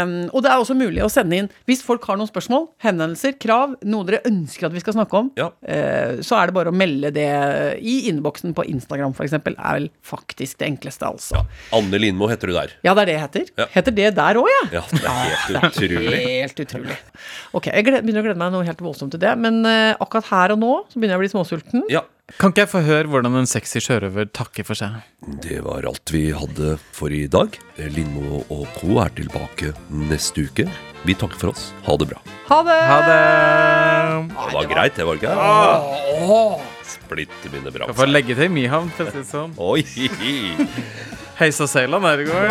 Um, 0.03 0.13
og 0.31 0.43
det 0.45 0.51
er 0.53 0.61
også 0.61 0.75
mulig 0.77 1.03
å 1.03 1.09
sende 1.11 1.37
inn 1.41 1.49
hvis 1.67 1.83
folk 1.83 2.05
har 2.07 2.17
noen 2.19 2.29
spørsmål, 2.29 2.69
henvendelser, 2.85 3.35
krav, 3.41 3.75
noe 3.83 4.07
dere 4.07 4.21
ønsker 4.29 4.67
at 4.69 4.75
vi 4.75 4.83
skal 4.83 4.95
snakke 4.97 5.19
om. 5.19 5.31
Ja. 5.39 5.49
Eh, 5.67 6.21
så 6.23 6.37
er 6.39 6.47
det 6.51 6.55
bare 6.57 6.71
å 6.71 6.75
melde 6.75 7.11
det 7.15 7.27
i 7.83 7.97
innboksen 8.11 8.55
på 8.55 8.65
Instagram, 8.71 9.13
f.eks. 9.17 9.33
Er 9.33 9.43
vel 9.79 9.89
faktisk 10.07 10.59
det 10.63 10.69
enkleste, 10.71 11.09
altså. 11.11 11.41
Ja. 11.41 11.43
Anne 11.79 11.99
Lindmo 11.99 12.29
heter 12.31 12.47
du 12.47 12.55
der. 12.55 12.75
Ja, 12.85 12.93
det 12.95 13.05
er 13.05 13.11
det 13.11 13.17
jeg 13.17 13.25
heter. 13.27 13.51
Ja. 13.59 13.67
Heter 13.75 13.97
det 13.99 14.09
der 14.15 14.39
òg, 14.39 14.47
ja? 14.53 14.63
Ja, 14.79 14.85
det 14.93 15.03
er 15.03 15.35
helt 15.59 15.77
utrolig. 15.83 16.23
Helt 16.23 16.63
utrolig. 16.65 16.97
Ok, 17.53 17.67
jeg 17.73 17.85
begynner 17.89 18.23
å 18.23 18.27
glede 18.29 18.39
meg 18.39 18.55
noe 18.55 18.65
helt 18.67 18.81
voldsomt 18.83 19.13
til 19.15 19.21
det, 19.23 19.35
men 19.39 19.61
uh, 19.67 19.93
akkurat 20.01 20.27
her 20.31 20.55
og 20.55 20.61
nå 20.63 20.73
så 20.89 20.97
begynner 20.99 21.17
jeg 21.17 21.21
å 21.21 21.23
bli 21.25 21.31
småsulten. 21.33 21.83
Ja, 21.91 22.03
Kan 22.41 22.51
ikke 22.51 22.63
jeg 22.63 22.71
få 22.71 22.81
høre 22.83 23.07
hvordan 23.11 23.35
en 23.39 23.47
sexy 23.47 23.79
sjørøver 23.83 24.25
takker 24.35 24.65
for 24.67 24.75
seg? 24.77 25.01
det 25.43 25.61
var 25.63 25.85
alt 25.87 26.11
vi 26.11 26.25
hadde 26.35 26.73
for 26.95 27.13
i 27.13 27.27
dag. 27.31 27.55
Lindmo 27.77 28.41
og 28.51 28.65
co. 28.79 28.97
er 29.03 29.13
tilbake 29.15 29.71
neste 29.89 30.47
uke. 30.49 30.65
Vi 31.07 31.13
takker 31.19 31.39
for 31.39 31.53
oss. 31.53 31.69
Ha 31.85 31.95
det 32.01 32.07
bra. 32.09 32.19
Ha 32.49 32.59
det! 32.67 32.79
Ha 32.89 32.97
det! 33.07 33.21
Det 34.33 34.53
var 34.57 34.67
greit, 34.73 34.95
det 34.97 35.07
var 35.07 35.19
ikke 35.19 35.31
det? 35.31 35.39
Splitter 36.93 37.53
mine 37.53 37.71
bra. 37.75 37.87
Jeg 37.91 37.97
får 38.01 38.11
legge 38.11 38.37
til 38.39 38.51
Myhavn, 38.51 38.91
for 38.97 39.07
å 39.07 39.13
si 39.13 39.21
det 39.21 39.29
sånn. 39.29 39.55
Oi! 39.57 39.81
Heisa 41.39 41.67
seila 41.69 41.99
der 42.03 42.23
i 42.23 42.29
går. 42.29 42.45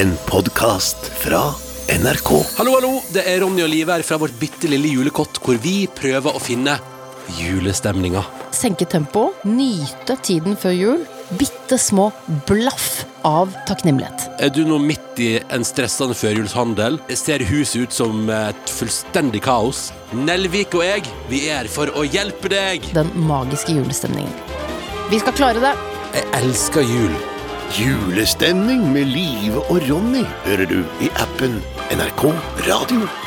En 0.00 0.14
podkast 0.30 1.10
fra 1.22 1.42
NRK. 1.90 2.28
Hallo, 2.54 2.76
hallo, 2.76 2.90
det 3.10 3.24
er 3.26 3.40
Ronny 3.42 3.64
og 3.64 3.70
Liv 3.72 3.88
her 3.90 4.04
fra 4.06 4.14
vårt 4.22 4.36
bitte 4.38 4.68
lille 4.70 4.92
julekott, 4.92 5.40
hvor 5.42 5.56
vi 5.58 5.88
prøver 5.90 6.36
å 6.36 6.42
finne 6.42 6.76
julestemninga. 7.34 8.22
senke 8.54 8.86
tempoet, 8.86 9.42
nyte 9.44 10.14
tiden 10.22 10.54
før 10.58 10.74
jul. 10.76 11.00
Bitte 11.38 11.78
små 11.78 12.12
blaff 12.46 13.04
av 13.26 13.50
takknemlighet. 13.66 14.28
Er 14.38 14.52
du 14.54 14.62
nå 14.66 14.78
midt 14.78 15.18
i 15.18 15.40
en 15.50 15.66
stressende 15.66 16.14
førjulshandel? 16.14 17.00
Ser 17.10 17.42
huset 17.50 17.82
ut 17.82 17.92
som 17.92 18.30
et 18.30 18.70
fullstendig 18.70 19.42
kaos? 19.42 19.90
Nelvik 20.14 20.78
og 20.78 20.86
jeg, 20.86 21.10
vi 21.30 21.48
er 21.48 21.64
her 21.64 21.72
for 21.74 21.90
å 21.90 22.06
hjelpe 22.06 22.54
deg! 22.54 22.86
Den 22.94 23.10
magiske 23.18 23.74
julestemningen. 23.74 24.30
Vi 25.10 25.18
skal 25.18 25.34
klare 25.34 25.66
det. 25.66 25.74
Jeg 26.14 26.30
elsker 26.38 26.86
jul. 26.86 27.18
Julestemning 27.70 28.88
med 28.90 29.06
Live 29.14 29.62
og 29.70 29.78
Ronny 29.86 30.24
hører 30.46 30.66
du 30.66 30.80
i 31.02 31.10
appen 31.22 31.60
NRK 31.90 32.32
Radio. 32.68 33.19